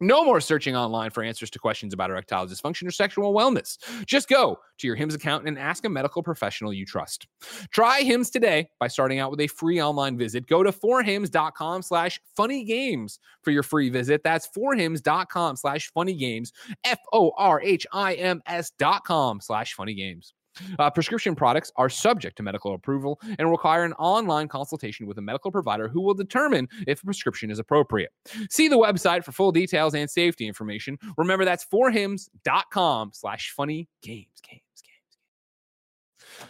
[0.00, 3.78] No more searching online for answers to questions about erectile dysfunction or sexual wellness.
[4.04, 7.26] Just go to your HIMS account and ask a medical professional you trust.
[7.70, 10.46] Try HIMS today by starting out with a free online visit.
[10.46, 14.22] Go to forhims.com slash funny games for your free visit.
[14.22, 16.52] That's forhims.com slash funny games.
[16.84, 20.34] F-O-R-H-I-M-S dot com slash funny games.
[20.78, 25.22] Uh, prescription products are subject to medical approval and require an online consultation with a
[25.22, 28.10] medical provider who will determine if a prescription is appropriate.
[28.50, 30.98] See the website for full details and safety information.
[31.16, 36.48] Remember, that's forhims.com slash funny games, games, games.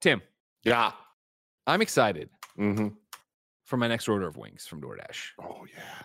[0.00, 0.22] Tim,
[0.64, 0.92] Yeah.
[1.66, 2.28] I'm excited
[2.58, 2.88] mm-hmm.
[3.64, 5.28] for my next order of wings from DoorDash.
[5.40, 6.02] Oh yeah.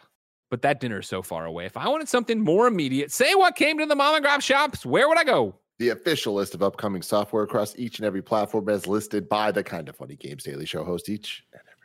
[0.50, 1.66] But that dinner is so far away.
[1.66, 4.86] If I wanted something more immediate, say what came to the mom and grab shops,
[4.86, 5.56] where would I go?
[5.80, 9.64] The official list of upcoming software across each and every platform as listed by the
[9.64, 11.78] Kinda Funny Games Daily Show host each and every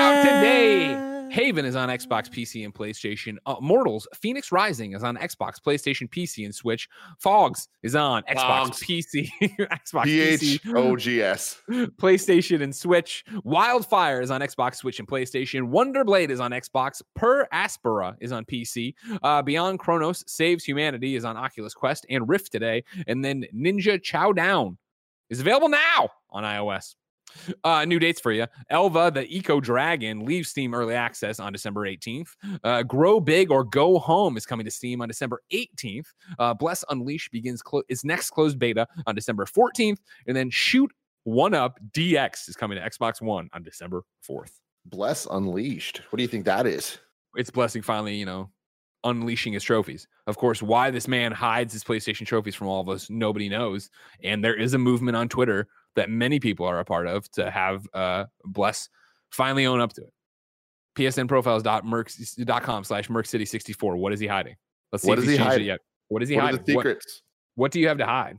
[0.00, 1.13] Out today.
[1.34, 3.38] Haven is on Xbox, PC, and PlayStation.
[3.44, 6.88] Uh, Mortals, Fenyx Rising is on Xbox, PlayStation, PC, and Switch.
[7.18, 8.82] PHOGS is on Xbox, PHOGS.
[8.84, 11.56] PC, Xbox, PC, PHOGS.
[11.96, 13.24] PlayStation, and Switch.
[13.42, 15.64] Wildfire is on Xbox, Switch, and PlayStation.
[15.64, 17.02] Wonder Blade is on Xbox.
[17.16, 18.94] Per Aspera is on PC.
[19.24, 22.84] Uh, Beyond Chronos Saves Humanity is on Oculus Quest and Rift today.
[23.08, 24.78] And then Ninja Chow Down
[25.30, 26.94] is available now on iOS.
[27.62, 28.46] Uh, new dates for you.
[28.70, 32.28] Elva, the Eco Dragon, leaves Steam Early Access on December 18th.
[32.62, 36.06] Uh, Grow Big or Go Home is coming to Steam on December 18th.
[36.38, 39.98] Uh, Bless Unleash begins clo- its next closed beta on December 14th.
[40.26, 40.92] And then Shoot
[41.24, 44.52] One Up DX is coming to Xbox One on December 4th.
[44.86, 46.02] Bless Unleashed.
[46.10, 46.98] What do you think that is?
[47.36, 48.50] It's Blessing finally, you know,
[49.04, 50.06] unleashing his trophies.
[50.26, 53.90] Of course, why this man hides his PlayStation trophies from all of us, nobody knows.
[54.22, 57.50] And there is a movement on Twitter that many people are a part of to
[57.50, 58.88] have uh, Bless
[59.30, 60.12] finally own up to it.
[60.96, 63.96] PSNprofiles.merc.com slash MercCity64.
[63.96, 64.56] What is he hiding?
[64.92, 65.66] Let's see What if he changed it hiding?
[65.66, 65.80] yet.
[66.08, 66.64] What is he What are hiding?
[66.64, 67.22] the What- secrets?
[67.56, 68.38] what do you have to hide?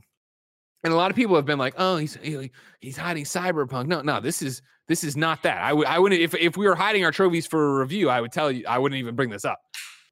[0.84, 4.02] And a lot of people have been like, "Oh, he's he- he's hiding cyberpunk." No,
[4.02, 5.60] no, this is this is not that.
[5.62, 8.20] I would I wouldn't if if we were hiding our trophies for a review, I
[8.20, 9.58] would tell you I wouldn't even bring this up.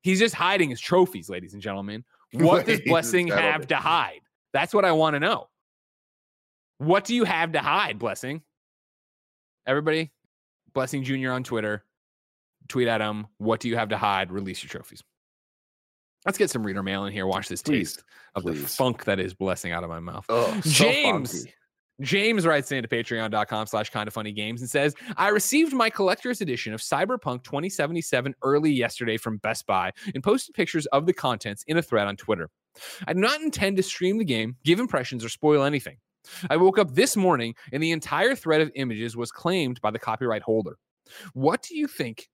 [0.03, 2.05] He's just hiding his trophies, ladies and gentlemen.
[2.33, 4.21] What does Blessing have to hide?
[4.53, 5.49] That's what I want to know.
[6.85, 8.43] What do you have to hide, Blessing?
[9.67, 10.13] Everybody,
[10.75, 11.31] Blessing Jr.
[11.31, 11.85] on Twitter,
[12.69, 13.27] tweet at him.
[13.39, 14.31] What do you have to hide?
[14.31, 15.03] Release your trophies.
[16.27, 17.27] Let's get some reader mail in here.
[17.27, 18.05] Watch this Please, taste
[18.35, 20.25] of the funk that is blessing out of my mouth.
[20.29, 21.33] Oh, James.
[21.33, 21.55] funky.
[22.01, 26.75] James writes into patreon.com slash kinda funny games and says, I received my collector's edition
[26.75, 31.77] of Cyberpunk 2077 early yesterday from Best Buy and posted pictures of the contents in
[31.79, 32.51] a thread on Twitter.
[33.07, 35.99] I do not intend to stream the game, give impressions, or spoil anything.
[36.51, 39.99] I woke up this morning and the entire thread of images was claimed by the
[39.99, 40.79] copyright holder.
[41.33, 42.29] What do you think?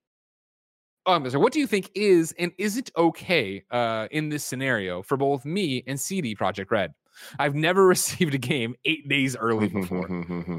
[1.07, 1.43] Oh, I'm sorry.
[1.43, 5.82] What do you think is and isn't okay uh, in this scenario for both me
[5.86, 6.93] and CD Projekt Red?
[7.38, 10.09] I've never received a game eight days early before.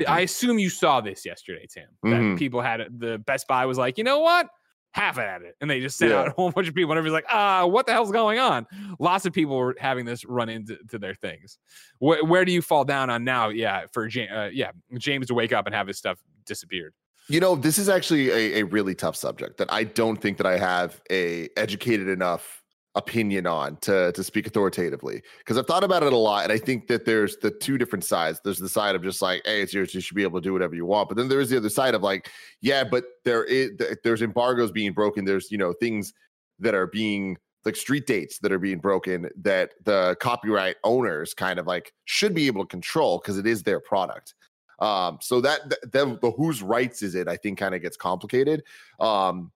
[0.07, 1.87] I assume you saw this yesterday, Tim.
[2.03, 2.37] That Mhm.
[2.37, 4.47] people had the Best Buy was like, you know what?
[4.93, 5.55] Half at it.
[5.61, 6.91] And they just sent out a whole bunch of people.
[6.91, 8.67] And everybody's like, ah, what the hell's going on?
[8.99, 11.59] Lots of people were having this run into to their things.
[11.99, 13.49] Where, where do you fall down on now?
[13.49, 16.93] Yeah, for Ja- uh, yeah, James to wake up and have his stuff disappeared.
[17.27, 20.47] You know, this is actually a, a really tough subject that I don't think that
[20.47, 22.60] I have a educated enough
[22.95, 26.57] opinion on to to speak authoritatively because I've thought about it a lot and I
[26.57, 28.41] think that there's the two different sides.
[28.43, 30.51] There's the side of just like, hey, it's yours, you should be able to do
[30.51, 31.07] whatever you want.
[31.07, 32.29] But then there is the other side of like,
[32.59, 33.71] yeah, but there is
[34.03, 35.23] there's embargoes being broken.
[35.23, 36.13] There's you know things
[36.59, 41.59] that are being like street dates that are being broken that the copyright owners kind
[41.59, 44.33] of like should be able to control because it is their product.
[44.79, 47.27] Um, so that th- the, the whose rights is it?
[47.27, 48.63] I think kind of gets complicated.
[48.99, 49.51] Um,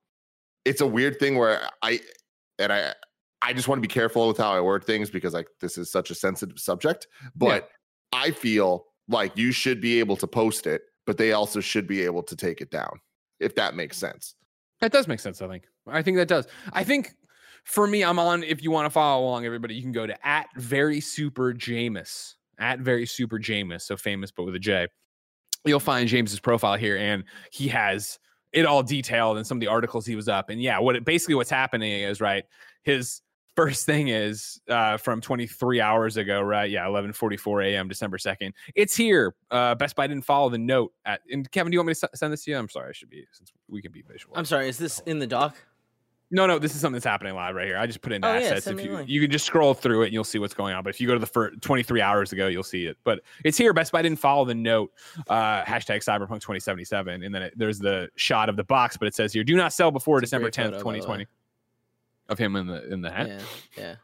[0.64, 2.00] it's a weird thing where I
[2.60, 2.94] and I
[3.46, 5.92] I just want to be careful with how I word things because like this is
[5.92, 7.08] such a sensitive subject.
[7.36, 7.70] But
[8.12, 12.02] I feel like you should be able to post it, but they also should be
[12.02, 13.00] able to take it down,
[13.40, 14.34] if that makes sense.
[14.82, 15.42] That does make sense.
[15.44, 15.66] I think.
[15.88, 16.48] I think that does.
[16.74, 17.14] I think
[17.66, 18.44] for me, I'm on.
[18.44, 22.34] If you want to follow along, everybody, you can go to at very super Jamous
[22.58, 23.82] at very super Jamous.
[23.82, 24.88] So famous, but with a J.
[25.66, 28.20] You'll find James's profile here, and he has
[28.54, 30.50] it all detailed in some of the articles he was up.
[30.50, 32.46] And yeah, what it, basically what's happening is right.
[32.84, 33.22] His
[33.56, 36.70] first thing is uh, from 23 hours ago, right?
[36.70, 37.88] Yeah, 11:44 a.m.
[37.88, 38.52] December 2nd.
[38.76, 39.36] It's here.
[39.52, 40.94] Uh, Best Buy didn't follow the note.
[41.06, 42.58] At and Kevin, do you want me to send this to you?
[42.58, 44.36] I'm sorry, I should be since we can be visual.
[44.38, 44.70] I'm sorry.
[44.70, 45.56] Is this in the doc?
[46.32, 47.78] No, no, this is something that's happening live right here.
[47.78, 48.66] I just put it into Oh, yeah, assets.
[48.66, 50.84] send if you you can just scroll through it and you'll see what's going on.
[50.84, 52.98] But if you go to the first 23 hours ago, you'll see it.
[53.04, 53.74] But it's here.
[53.74, 54.92] Best Buy didn't follow the note
[55.30, 59.14] uh, hashtag Cyberpunk 2077, and then it, there's the shot of the box, but it
[59.14, 61.28] says here, "Do not sell before It's December 10th, photo, by the 2020."
[62.28, 63.28] Of him in the in the hat.
[63.28, 63.40] Yeah,
[63.78, 63.96] yeah.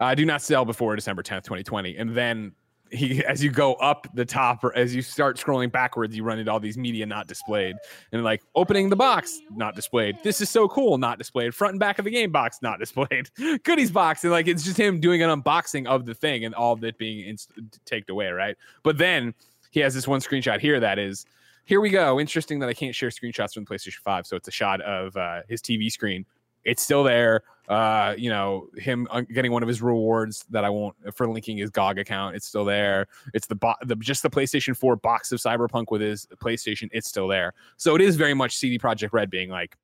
[0.00, 1.96] Uh, do not sell before December 10th, 2020.
[1.96, 2.52] And then
[2.90, 6.38] he, as you go up the top or as you start scrolling backwards, you run
[6.38, 7.76] into all these media not displayed
[8.12, 10.16] and like opening the box, not displayed.
[10.22, 11.54] This is so cool, not displayed.
[11.54, 13.30] Front and back of the game box, not displayed.
[13.64, 14.24] Goodies box.
[14.24, 16.98] And like, it's just him doing an unboxing of the thing and all of it
[16.98, 17.52] being inst-
[17.84, 18.30] taken away.
[18.30, 18.56] Right.
[18.82, 19.34] But then
[19.70, 21.26] he has this one screenshot here that is,
[21.66, 22.20] here we go.
[22.20, 24.26] Interesting that I can't share screenshots from the PlayStation 5.
[24.26, 26.26] So it's a shot of uh, his TV screen.
[26.64, 27.42] It's still there.
[27.68, 31.56] Uh you know him uh, getting one of his rewards that i won't for linking
[31.56, 33.06] his gog account it's still there.
[33.32, 37.08] It's the, bo- the just the playstation 4 box of cyberpunk with his playstation it's
[37.08, 37.54] still there.
[37.78, 39.78] So it is very much cd projekt red being like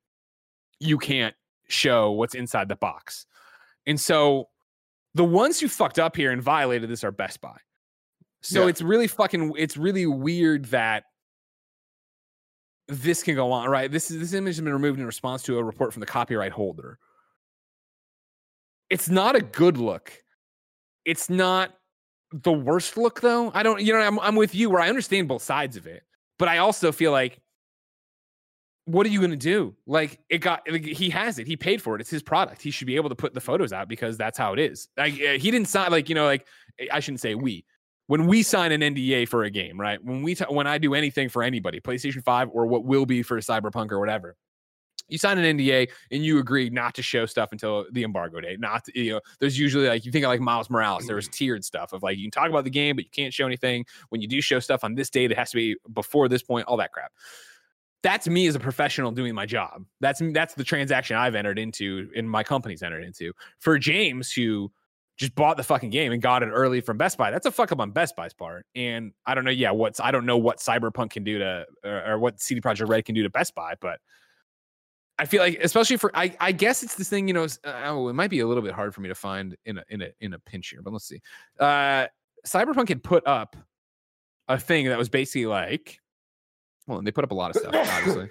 [0.79, 1.33] you can't
[1.69, 3.25] show what's inside the box.
[3.87, 4.49] And so
[5.15, 7.57] the ones who fucked up here and violated this are best buy.
[8.41, 8.69] So Yeah.
[8.69, 11.05] it's really fucking it's really weird that
[12.91, 15.57] this can go on right this is this image has been removed in response to
[15.57, 16.99] a report from the copyright holder
[18.91, 20.11] it's not a good look.
[21.05, 21.73] It's not
[22.33, 23.49] the worst look though.
[23.53, 26.03] I don't, you know, I'm, I'm with you where I understand both sides of it,
[26.37, 27.39] but I also feel like,
[28.85, 29.75] what are you going to do?
[29.87, 31.47] Like it got, like, he has it.
[31.47, 32.01] He paid for it.
[32.01, 32.61] It's his product.
[32.61, 34.89] He should be able to put the photos out because that's how it is.
[34.97, 36.45] Like uh, he didn't sign, like, you know, like
[36.91, 37.63] I shouldn't say we,
[38.11, 40.03] when we sign an NDA for a game, right?
[40.03, 43.23] When we, t- when I do anything for anybody, PlayStation 5 or what will be
[43.23, 44.35] for Cyberpunk or whatever,
[45.07, 48.59] you sign an NDA and you agree not to show stuff until the embargo date.
[48.59, 51.29] Not to, you know, there's usually like you think of like Miles Morales, there was
[51.29, 51.31] mm.
[51.31, 53.85] tiered stuff of like you can talk about the game, but you can't show anything.
[54.09, 56.67] When you do show stuff on this date, it has to be before this point,
[56.67, 57.13] all that crap.
[58.03, 59.85] That's me as a professional doing my job.
[60.01, 63.31] That's that's the transaction I've entered into and my company's entered into.
[63.59, 64.69] For James, who
[65.21, 67.29] just bought the fucking game and got it early from Best Buy.
[67.29, 68.65] That's a fuck up on Best Buy's part.
[68.73, 72.13] And I don't know, yeah, what's I don't know what Cyberpunk can do to or,
[72.13, 73.99] or what CD Projekt Red can do to Best Buy, but
[75.19, 78.07] I feel like, especially for, I, I guess it's this thing, you know, uh, oh,
[78.07, 80.07] it might be a little bit hard for me to find in a, in a,
[80.21, 81.21] in a pinch here, but let's see.
[81.59, 82.07] Uh,
[82.47, 83.55] Cyberpunk had put up
[84.47, 85.99] a thing that was basically like,
[86.87, 88.29] well, they put up a lot of stuff, obviously.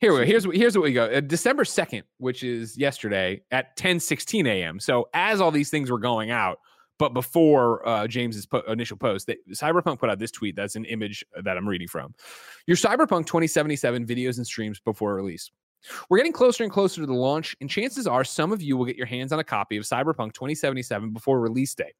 [0.00, 0.26] Here we go.
[0.26, 1.06] Here's what here's what we go.
[1.06, 4.78] Uh, December second, which is yesterday at 10 16 a.m.
[4.78, 6.58] So as all these things were going out,
[6.98, 10.54] but before uh, James's po- initial post, that Cyberpunk put out this tweet.
[10.54, 12.14] That's an image that I'm reading from.
[12.66, 15.50] Your Cyberpunk 2077 videos and streams before release.
[16.10, 18.86] We're getting closer and closer to the launch, and chances are some of you will
[18.86, 21.92] get your hands on a copy of Cyberpunk 2077 before release day.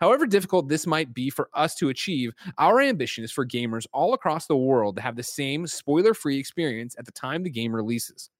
[0.00, 4.14] However difficult this might be for us to achieve, our ambition is for gamers all
[4.14, 7.74] across the world to have the same spoiler free experience at the time the game
[7.74, 8.30] releases.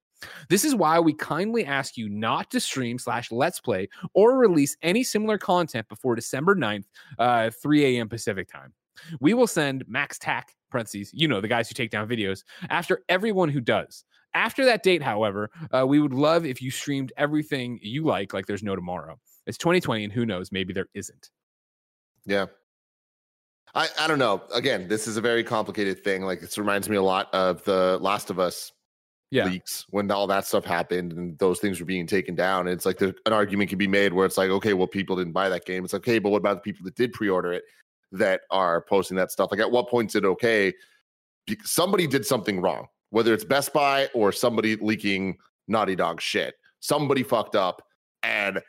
[0.49, 4.77] This is why we kindly ask you not to stream slash let's play or release
[4.83, 6.85] any similar content before December 9th,
[7.19, 8.09] uh, 3 a.m.
[8.09, 8.73] Pacific time.
[9.21, 13.51] We will send MaxTac parentheses, you know, the guys who take down videos after everyone
[13.51, 14.05] who does.
[14.33, 18.47] After that date, however, uh, we would love if you streamed everything you like, like
[18.47, 19.19] there's no tomorrow.
[19.47, 21.31] It's 2020, and who knows, maybe there isn't.
[22.25, 22.47] Yeah.
[23.75, 24.43] I, I don't know.
[24.55, 26.23] Again, this is a very complicated thing.
[26.23, 28.73] Like this reminds me a lot of the Last of Us
[29.31, 29.45] Yeah.
[29.45, 32.69] leaks when all that stuff happened and those things were being taken down.
[32.69, 35.35] It's like the, an argument can be made where it's like, okay, well, people didn't
[35.35, 35.85] buy that game.
[35.85, 37.65] It's like, okay, but what about the people that did pre-order it
[38.13, 39.51] that are posting that stuff?
[39.51, 40.73] Like, at what point is it okay?
[41.63, 45.37] Somebody did something wrong, whether it's Best Buy or somebody leaking
[45.69, 46.55] Naughty Dog shit.
[46.81, 47.83] Somebody fucked up,
[48.23, 48.61] and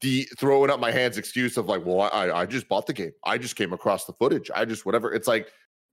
[0.00, 3.12] the throwing up my hands excuse of like, well, I I just bought the game.
[3.24, 4.50] I just came across the footage.
[4.54, 5.12] I just whatever.
[5.12, 5.48] It's like,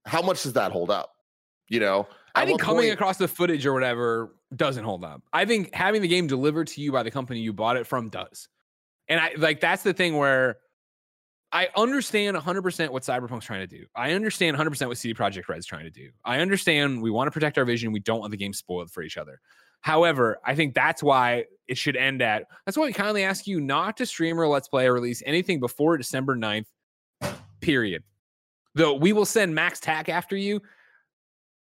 [0.06, 1.12] how much does that hold up?
[1.68, 5.22] You know, I At think coming point- across the footage or whatever doesn't hold up.
[5.32, 8.08] I think having the game delivered to you by the company you bought it from
[8.08, 8.48] does.
[9.08, 10.56] And I like that's the thing where
[11.52, 13.84] I understand 100% what Cyberpunk's trying to do.
[13.96, 16.10] I understand 100% what CD Projekt Red's trying to do.
[16.24, 17.90] I understand we want to protect our vision.
[17.92, 19.40] We don't want the game spoiled for each other.
[19.80, 22.46] However, I think that's why it should end at.
[22.66, 25.60] That's why we kindly ask you not to stream or let's play or release anything
[25.60, 26.66] before December 9th,
[27.60, 28.02] period.
[28.74, 30.60] Though we will send MaxTac after you.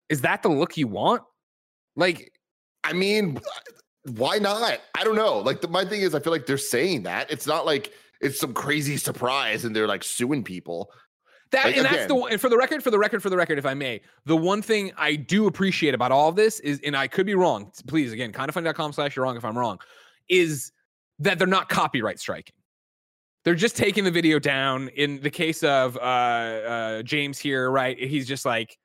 [0.09, 1.23] Is that the look you want?
[1.95, 2.33] Like,
[2.83, 3.39] I mean,
[4.05, 4.81] why not?
[4.97, 5.39] I don't know.
[5.39, 8.41] Like the, my thing is, I feel like they're saying that it's not like it's
[8.41, 10.91] some crazy surprise and they're like suing people.
[11.51, 12.33] That Like, and that's the one.
[12.33, 14.61] And for the record, for the record, for the record, if I may, the one
[14.61, 17.73] thing I do appreciate about all of this is, and I could be wrong.
[17.87, 19.79] Please, again, kindafunny.com slash you're wrong if I'm wrong,
[20.29, 20.73] is
[21.21, 22.55] that they're not copyright striking.
[23.45, 24.89] They're just taking the video down.
[24.89, 27.99] In the case of uh, uh, James here, right?
[27.99, 28.77] He's just like,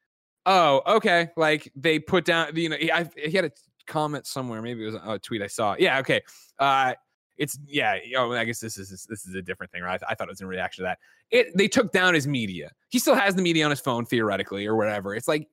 [0.46, 1.30] oh, okay.
[1.36, 3.52] Like they put down, you know, he, I, he had a
[3.88, 4.62] comment somewhere.
[4.62, 5.76] Maybe it was a tweet I saw.
[5.78, 6.22] Yeah, okay.
[6.60, 6.94] Uh,
[7.38, 7.98] it's yeah.
[8.18, 10.00] Oh, I guess this is this is a different thing, right?
[10.08, 11.00] I thought it was in reaction to that
[11.32, 12.72] it they took down his media.
[12.90, 15.16] He still has the media on his phone theoretically or whatever.
[15.16, 15.48] It's like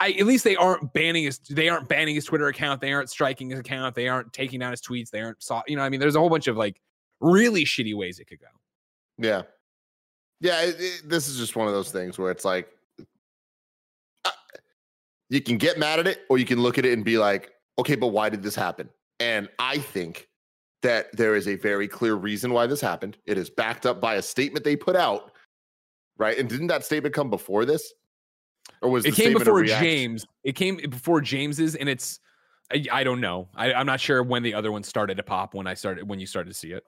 [0.00, 3.10] I at least they aren't banning his they aren't banning his Twitter account, they aren't
[3.10, 5.88] striking his account, they aren't taking down his tweets, they aren't saw you know, I
[5.90, 6.80] mean there's a whole bunch of like
[7.20, 8.46] really shitty ways it could go.
[9.18, 9.42] Yeah,
[10.40, 10.62] yeah.
[10.62, 12.68] It, it- this is just one of those things where it's like
[14.24, 14.30] uh,
[15.28, 17.50] you can get mad at it, or you can look at it and be like,
[17.78, 18.88] okay, but why did this happen?
[19.20, 20.28] And I think
[20.82, 23.16] that there is a very clear reason why this happened.
[23.26, 25.32] It is backed up by a statement they put out,
[26.18, 26.38] right?
[26.38, 27.92] And didn't that statement come before this?
[28.82, 29.64] Or was It came before?
[29.64, 30.24] James.
[30.44, 32.20] It came before James's and it's
[32.72, 33.48] I, I don't know.
[33.54, 36.20] I, I'm not sure when the other one started to pop when I started when
[36.20, 36.84] you started to see it.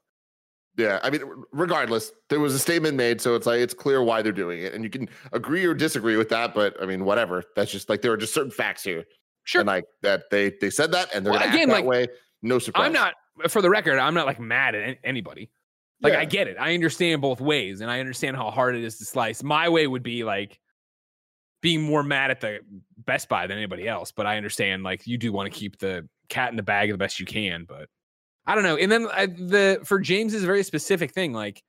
[0.76, 1.22] Yeah, I mean,
[1.53, 4.72] regardless, there was a statement made, so it's like it's clear why they're doing it,
[4.72, 6.55] and you can agree or disagree with that.
[6.55, 7.43] But I mean, whatever.
[7.57, 9.05] That's just like there are just certain facts here,
[9.45, 9.62] Sure.
[9.62, 12.09] and like that they they said that, and they're Well, again, act like, that way.
[12.43, 12.86] No surprise.
[12.86, 13.14] I'm not,
[13.49, 15.51] for the record, I'm not like mad at anybody.
[16.03, 16.20] Like Yeah.
[16.20, 16.57] I get it.
[16.59, 19.43] I understand both ways, and I understand how hard it is to slice.
[19.43, 20.59] My way would be like
[21.61, 22.61] being more mad at the
[22.99, 24.12] Best Buy than anybody else.
[24.12, 26.97] But I understand like you do want to keep the cat in the bag the
[26.97, 27.64] best you can.
[27.68, 27.89] But
[28.47, 28.76] I don't know.
[28.76, 31.62] And then I, the for James's very specific thing, like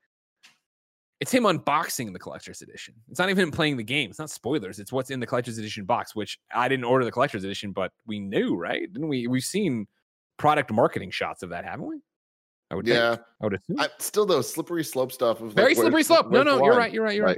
[1.19, 2.95] it's him unboxing the collector's edition.
[3.09, 4.09] It's not even him playing the game.
[4.09, 4.79] It's not spoilers.
[4.79, 7.91] It's what's in the collector's edition box, which I didn't order the collector's edition, but
[8.07, 8.91] we knew, right?
[8.91, 9.27] Didn't we?
[9.27, 9.87] We've seen
[10.41, 12.01] product marketing shots of that, haven't we?
[12.71, 12.95] I would think.
[12.95, 13.79] Yeah, I would assume.
[13.79, 15.39] I, still though slippery slope stuff.
[15.39, 16.31] Of like, Very where's- slippery slope.
[16.31, 16.91] No, no, you're right.
[16.91, 17.15] You're right.
[17.15, 17.37] You're right.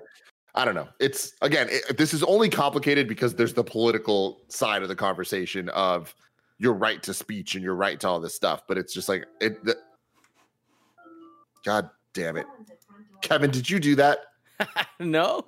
[0.56, 0.88] I don't know.
[1.00, 5.68] It's again, it, this is only complicated because there's the political side of the conversation
[5.70, 6.16] of
[6.60, 8.62] your right to speech and your right to all this stuff.
[8.68, 9.64] But it's just like it.
[9.66, 9.76] The,
[11.66, 12.46] God damn it,
[13.22, 13.52] Kevin!
[13.52, 14.20] Did you do that?
[15.00, 15.48] no.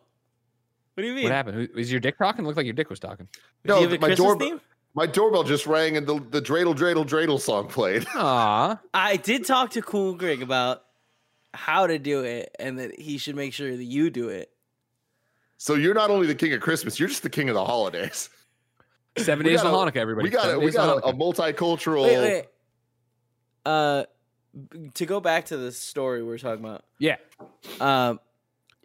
[0.95, 1.23] What do you mean?
[1.25, 1.69] What happened?
[1.75, 2.43] Is your dick talking?
[2.45, 3.27] Looked like your dick was talking.
[3.65, 4.59] Do No, you have a my Christmas doorbell.
[4.95, 5.07] Theme?
[5.07, 8.05] My doorbell just rang and the, the dreidel dreidel dreidel song played.
[8.15, 8.79] Aw.
[8.93, 10.83] I did talk to Cool Greg about
[11.53, 14.49] how to do it and that he should make sure that you do it.
[15.57, 18.29] So you're not only the king of Christmas, you're just the king of the holidays.
[19.17, 20.25] Seven We days of a- Hanukkah, everybody.
[20.25, 22.03] We got Seven a, we got a, a multicultural.
[22.03, 22.45] Wait, wait.
[23.65, 24.03] Uh,
[24.95, 27.15] to go back to the story we are talking about, Yeah.
[27.79, 28.19] um,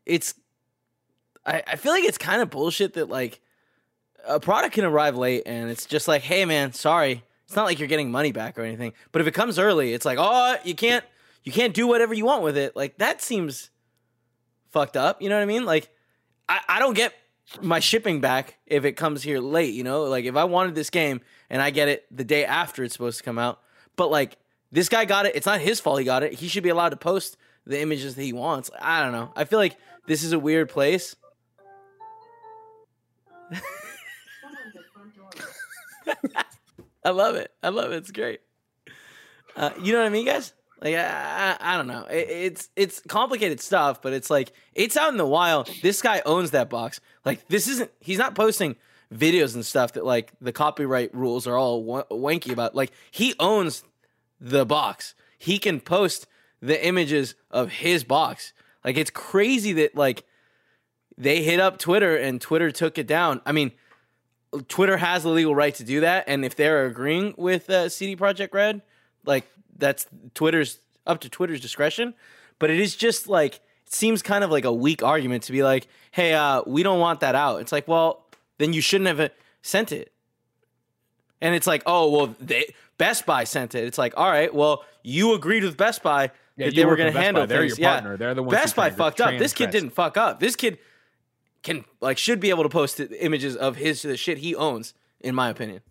[0.07, 0.35] it's
[1.45, 3.41] I, I feel like it's kind of bullshit that like
[4.27, 7.25] a product can arrive late and it's just like, hey man, sorry.
[7.47, 8.93] It's not like you're getting money back or anything.
[9.11, 11.05] But if it comes early, it's like, oh, you can't
[11.43, 12.77] you can't do whatever you want with it.
[12.77, 13.71] Like that seems
[14.71, 15.21] fucked up.
[15.21, 15.65] You know what I mean?
[15.65, 15.89] Like
[16.49, 17.13] I, I don't get
[17.61, 20.05] my shipping back if it comes here late, you know?
[20.05, 23.19] Like if I wanted this game and I get it the day after it's supposed
[23.19, 23.61] to come out,
[23.97, 24.37] but like
[24.71, 26.35] this guy got it, it's not his fault he got it.
[26.35, 28.71] He should be allowed to post the images that he wants.
[28.81, 29.33] I don't know.
[29.35, 31.17] I feel like this is a weird place.
[37.05, 37.51] I love it.
[37.63, 37.97] I love it.
[37.97, 38.41] It's great.
[39.57, 40.53] Uh, you know what I mean, guys?
[40.81, 42.05] Like I, I don't know.
[42.05, 45.71] It, it's it's complicated stuff, but it's like it's out in the wild.
[45.83, 47.01] This guy owns that box.
[47.25, 47.91] Like this isn't.
[48.01, 48.77] He's not posting
[49.15, 52.75] videos and stuff that like the copyright rules are all w- wanky about.
[52.75, 53.85] Like he owns
[54.41, 55.15] the box.
[55.39, 56.27] He can post
[56.63, 58.53] the images of his box.
[58.85, 60.25] Like it's crazy that like
[61.19, 63.43] they hit up Twitter and Twitter took it down.
[63.45, 63.73] I mean,
[64.69, 68.17] Twitter has the legal right to do that, and if they're agreeing with uh, CD
[68.17, 68.83] Projekt Red,
[69.25, 69.47] like
[69.79, 72.15] that's Twitter's up to Twitter's discretion.
[72.59, 75.63] But it is just like it seems kind of like a weak argument to be
[75.63, 78.25] like, "Hey, uh, we don't want that out." It's like, well,
[78.59, 79.29] then you shouldn't have uh,
[79.63, 80.13] sent it.
[81.41, 83.85] And it's like, oh well, they, Best Buy sent it.
[83.85, 87.13] It's like, all right, well, you agreed with Best Buy Yeah, that they were going
[87.13, 87.47] to handle Buy.
[87.47, 87.79] They're things.
[87.79, 87.93] your Yeah.
[88.01, 88.17] partner.
[88.19, 89.39] They're the ones Best Buy fucked up.
[89.39, 90.39] This kid didn't fuck up.
[90.41, 90.79] This kid
[91.63, 94.95] can like should be able to post images of his the shit he owns.
[95.21, 95.83] In my opinion,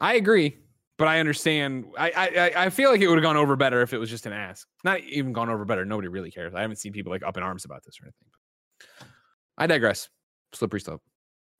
[0.00, 0.56] I agree,
[0.96, 1.86] but I understand.
[1.98, 4.10] I I I- I feel like it would have gone over better if it was
[4.10, 4.66] just an ask.
[4.84, 5.84] Not even gone over better.
[5.84, 6.54] Nobody really cares.
[6.54, 9.08] I haven't seen people like up in arms about this or anything.
[9.56, 10.08] I digress.
[10.52, 11.02] Slippery slope.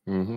[0.08, 0.36] Mm-hmm.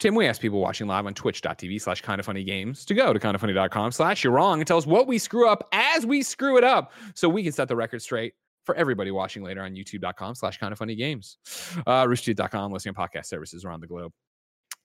[0.00, 3.18] Tim, we ask people watching live on twitch.tv slash kinda funny games to go to
[3.20, 6.64] kindafunny.com slash you're wrong and tell us what we screw up as we screw it
[6.64, 8.34] up so we can set the record straight
[8.64, 11.38] for everybody watching later on youtube.com slash kinda funny games.
[11.86, 14.12] Uh, roosterteeth.com, listening to podcast services around the globe.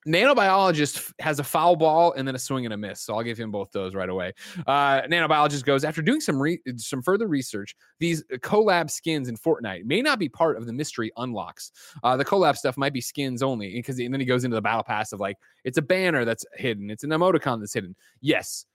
[0.08, 3.02] Nanobiologist has a foul ball and then a swing and a miss.
[3.02, 4.34] So I'll give him both those right away.
[4.66, 7.76] Uh, nanobiologist goes after doing some re- some further research.
[8.00, 11.72] These collab skins in Fortnite may not be part of the mystery unlocks.
[12.02, 14.62] Uh, the collab stuff might be skins only because and then he goes into the
[14.62, 17.94] battle pass of like it's a banner that's hidden, it's an emoticon that's hidden.
[18.22, 18.66] Yes,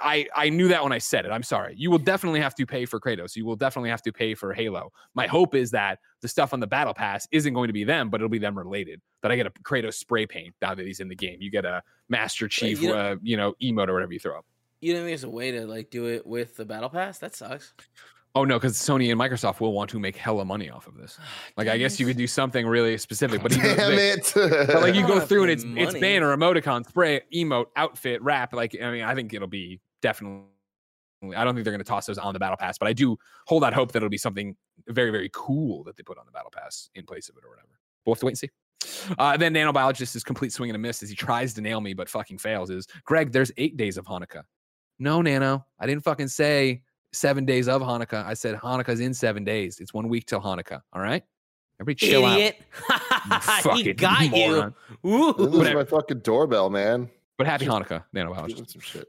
[0.00, 1.30] I I knew that when I said it.
[1.32, 1.74] I'm sorry.
[1.76, 3.34] You will definitely have to pay for Kratos.
[3.34, 4.92] You will definitely have to pay for Halo.
[5.14, 8.08] My hope is that the stuff on the battle pass isn't going to be them,
[8.10, 9.00] but it'll be them related.
[9.22, 11.38] That I get a Kratos spray paint now that he's in the game.
[11.40, 14.38] You get a Master Chief, you know- uh, you know, emote or whatever you throw
[14.38, 14.44] up.
[14.80, 17.18] you don't think there's a way to like do it with the battle pass?
[17.18, 17.72] That sucks.
[18.36, 21.18] Oh no, because Sony and Microsoft will want to make hella money off of this.
[21.56, 24.32] Like I guess you could do something really specific, but Damn it!
[24.34, 28.52] But like you go through and it's it's banner, emoticon, spray, emote, outfit, wrap.
[28.52, 30.46] Like I mean, I think it'll be definitely.
[31.34, 33.16] I don't think they're going to toss those on the battle pass, but I do
[33.46, 34.56] hold out hope that it'll be something
[34.88, 37.50] very very cool that they put on the battle pass in place of it or
[37.50, 37.68] whatever.
[38.04, 38.50] We'll have to wait and see.
[39.18, 41.94] Uh, then nanobiologist is complete swing and a miss as he tries to nail me
[41.94, 42.68] but fucking fails.
[42.68, 43.32] Is Greg?
[43.32, 44.42] There's eight days of Hanukkah.
[44.98, 46.82] No, Nano, I didn't fucking say
[47.14, 48.24] seven days of Hanukkah.
[48.24, 49.80] I said Hanukkah's in seven days.
[49.80, 50.80] It's one week till Hanukkah.
[50.92, 51.22] All right,
[51.80, 52.38] everybody chill out.
[52.38, 52.62] Idiot.
[53.64, 54.74] You he got moron.
[55.02, 55.10] you.
[55.10, 55.32] Ooh.
[55.50, 57.08] This is my fucking doorbell, man.
[57.38, 58.56] But happy Hanukkah, nanobiologist.
[58.56, 59.08] Doing some shit.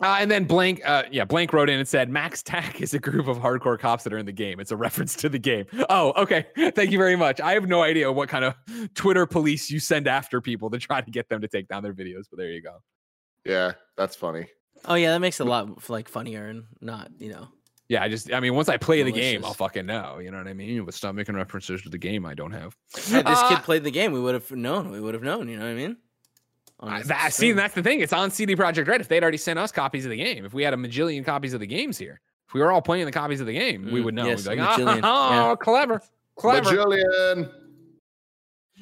[0.00, 3.26] Uh, and then blank, uh, yeah, blank wrote in and said, "MaxTac is a group
[3.26, 4.60] of hardcore cops that are in the game.
[4.60, 6.46] It's a reference to the game." Oh, okay.
[6.74, 7.40] Thank you very much.
[7.40, 8.54] I have no idea what kind of
[8.94, 11.94] Twitter police you send after people to try to get them to take down their
[11.94, 12.76] videos, but there you go.
[13.44, 14.46] Yeah, that's funny.
[14.84, 17.48] Oh yeah, that makes it a lot like funnier and not you know.
[17.88, 20.18] Yeah, I just, I mean, once I play the game, I'll fucking know.
[20.18, 20.84] You know what I mean?
[20.84, 22.76] But stop making references to the game I don't have.
[23.08, 24.90] Had this Uh, kid played the game, we would have known.
[24.90, 25.48] We would have known.
[25.48, 25.96] You know what I mean?
[26.80, 28.00] I- that, see, that's the thing.
[28.00, 29.00] It's on CD Projekt Red.
[29.00, 31.54] If they'd already sent us copies of the game, if we had a majillion copies
[31.54, 34.00] of the games here, if we were all playing the copies of the game, we
[34.00, 34.26] Mm, would know.
[34.26, 35.56] yes, We'd be like, majillion, oh, yeah.
[35.56, 36.02] clever,
[36.36, 36.70] clever.
[36.70, 37.50] Bajillion.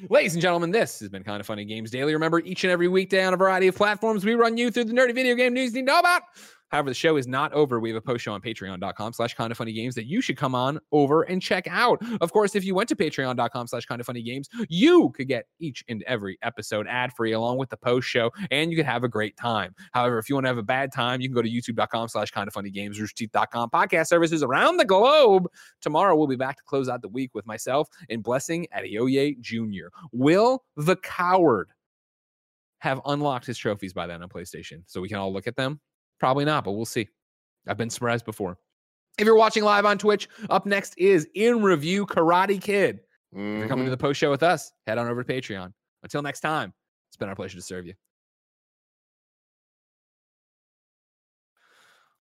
[0.09, 2.13] Ladies and gentlemen, this has been Kinda Funny Games Daily.
[2.13, 4.93] Remember, each and every weekday on a variety of platforms, we run you through the
[4.93, 6.21] nerdy video game news you need to know about.
[6.69, 7.79] However, the show is not over.
[7.79, 10.53] We have a post show on patreon.com slash kinda funny games that you should come
[10.53, 12.01] on over and check out.
[12.21, 15.83] Of course, if you went to patreon.com slash kinda funny games, you could get each
[15.87, 19.07] and every episode ad free along with the post show and you could have a
[19.07, 19.73] great time.
[19.93, 22.31] However, if you want to have a bad time, you can go to youtube.com slash
[22.31, 25.47] kinda funny games, roosterteeth.com podcast services around the globe.
[25.81, 29.87] Tomorrow, we'll be back to close out the week with myself and Blessing Adeoye Jr.
[30.11, 31.69] Will the coward
[32.79, 35.79] have unlocked his trophies by then on PlayStation so we can all look at them?
[36.19, 37.09] Probably not, but we'll see.
[37.67, 38.57] I've been surprised before.
[39.17, 42.99] If you're watching live on Twitch, up next is In Review Karate Kid.
[43.33, 43.93] If you're coming to Mhm.
[43.93, 45.73] the post show with us, head on over to Patreon.
[46.03, 46.73] Until next time,
[47.09, 47.93] it's been our pleasure to serve you.